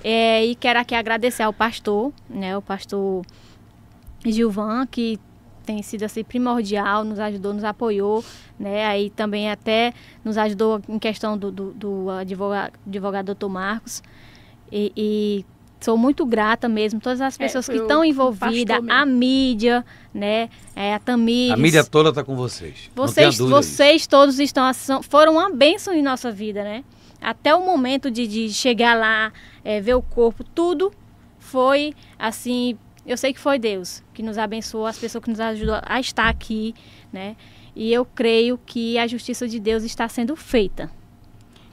[0.04, 3.24] É, e quero aqui agradecer ao pastor, né, o pastor
[4.26, 5.20] Gilvan, que
[5.66, 8.24] tem sido assim primordial, nos ajudou, nos apoiou,
[8.60, 8.86] né?
[8.86, 9.94] Aí também até
[10.24, 14.04] nos ajudou em questão do, do, do advogado, advogado doutor Marcos.
[14.72, 15.46] E, e
[15.82, 20.50] sou muito grata mesmo, todas as É, pessoas foi que estão envolvidas, a mídia, né?
[20.76, 21.54] É, a Tamires.
[21.54, 22.90] A mídia toda está com vocês.
[22.96, 23.48] Vocês, disso.
[23.50, 24.72] vocês todos estão
[25.04, 26.84] foram uma bênção em nossa vida, né?
[27.20, 29.32] Até o momento de, de chegar lá,
[29.64, 30.92] é, ver o corpo, tudo
[31.40, 32.78] foi assim.
[33.06, 36.30] Eu sei que foi Deus que nos abençoou, as pessoas que nos ajudou a estar
[36.30, 36.74] aqui,
[37.12, 37.36] né?
[37.76, 40.92] E eu creio que a justiça de Deus está sendo feita.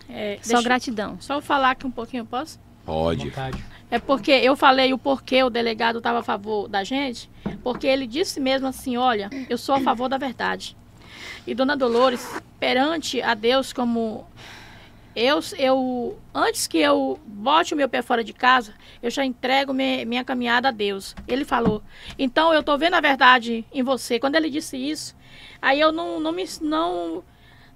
[0.09, 1.17] É, Só gratidão.
[1.21, 2.59] Só falar aqui um pouquinho, posso?
[2.85, 3.27] Pode.
[3.27, 3.63] Vontade.
[3.91, 7.31] É porque eu falei o porquê o delegado estava a favor da gente,
[7.63, 10.77] porque ele disse mesmo assim, olha, eu sou a favor da verdade.
[11.47, 12.29] E Dona Dolores,
[12.61, 14.27] perante a Deus como
[15.17, 19.73] eu, eu antes que eu bote o meu pé fora de casa, eu já entrego
[19.73, 21.17] me- minha caminhada a Deus.
[21.27, 21.83] Ele falou.
[22.19, 24.21] Então eu tô vendo a verdade em você.
[24.21, 25.17] Quando ele disse isso,
[25.63, 27.25] aí eu não não me não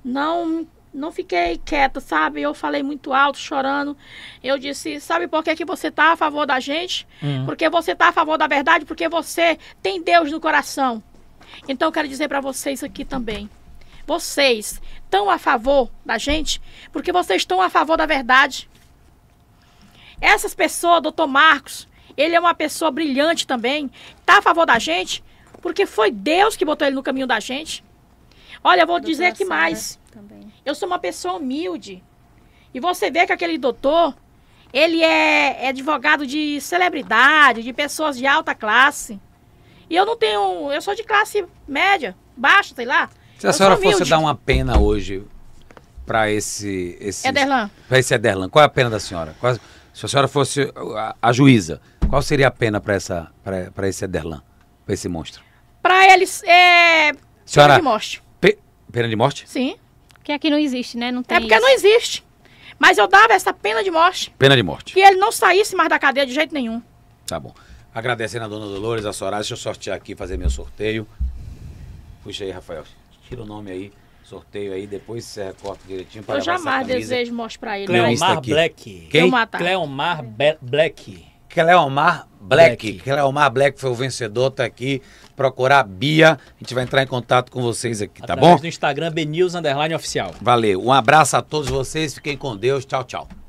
[0.04, 2.42] não não fiquei quieta, sabe?
[2.42, 3.96] Eu falei muito alto, chorando.
[4.42, 7.06] Eu disse, sabe por que, que você tá a favor da gente?
[7.22, 7.44] Hum.
[7.46, 11.02] Porque você tá a favor da verdade, porque você tem Deus no coração.
[11.68, 13.48] Então eu quero dizer para vocês aqui também.
[14.06, 16.60] Vocês estão a favor da gente
[16.92, 18.68] porque vocês estão a favor da verdade.
[20.20, 23.90] Essas pessoas, doutor Marcos, ele é uma pessoa brilhante também,
[24.24, 25.22] tá a favor da gente
[25.60, 27.84] porque foi Deus que botou ele no caminho da gente.
[28.62, 29.98] Olha, eu vou dizer aqui Doutora mais.
[30.64, 32.02] Eu sou uma pessoa humilde.
[32.74, 34.16] E você vê que aquele doutor,
[34.72, 39.20] ele é, é advogado de celebridade, de pessoas de alta classe.
[39.90, 40.72] E eu não tenho.
[40.72, 43.10] Eu sou de classe média, baixa, sei lá.
[43.38, 45.24] Se a senhora fosse dar uma pena hoje
[46.06, 49.34] para esse, esse Ederlan, para esse Ederlan, qual é a pena da senhora?
[49.40, 49.54] Qual-
[49.92, 54.04] se a senhora fosse a, a juíza, qual seria a pena para essa para esse
[54.04, 54.42] Ederlan,
[54.86, 55.42] para esse monstro?
[55.82, 57.12] pra eles é.
[57.44, 58.22] Senhora- pena de morte.
[58.40, 58.58] Pe-
[58.90, 59.44] pena de morte?
[59.48, 59.76] Sim.
[60.22, 61.10] Que aqui não existe, né?
[61.10, 61.62] Não tem É porque isso.
[61.62, 62.24] não existe.
[62.78, 64.32] Mas eu dava essa pena de morte.
[64.38, 64.92] Pena de morte.
[64.94, 66.82] Que ele não saísse mais da cadeia de jeito nenhum.
[67.26, 67.54] Tá bom.
[67.94, 71.06] Agradecendo a dona Dolores, a Soraya, deixa eu sortear aqui, fazer meu sorteio.
[72.22, 72.84] Puxa aí, Rafael.
[73.28, 73.92] Tira o nome aí,
[74.24, 77.92] sorteio aí, depois você recorta direitinho para eu jamais desejo morte pra ele.
[77.92, 78.40] Lista Cleomar.
[78.42, 79.08] Black.
[79.10, 79.30] Quem?
[79.58, 80.24] Cleomar
[80.60, 81.26] Black.
[81.48, 82.94] Cleomar Black.
[82.98, 85.00] Cleomar Black foi o vencedor, tá aqui.
[85.36, 86.32] Procurar a Bia.
[86.32, 88.60] A gente vai entrar em contato com vocês aqui, tá Através bom?
[88.60, 90.34] do Instagram, BNews Underline Oficial.
[90.40, 90.82] Valeu.
[90.84, 92.14] Um abraço a todos vocês.
[92.14, 92.84] Fiquem com Deus.
[92.84, 93.41] Tchau, tchau.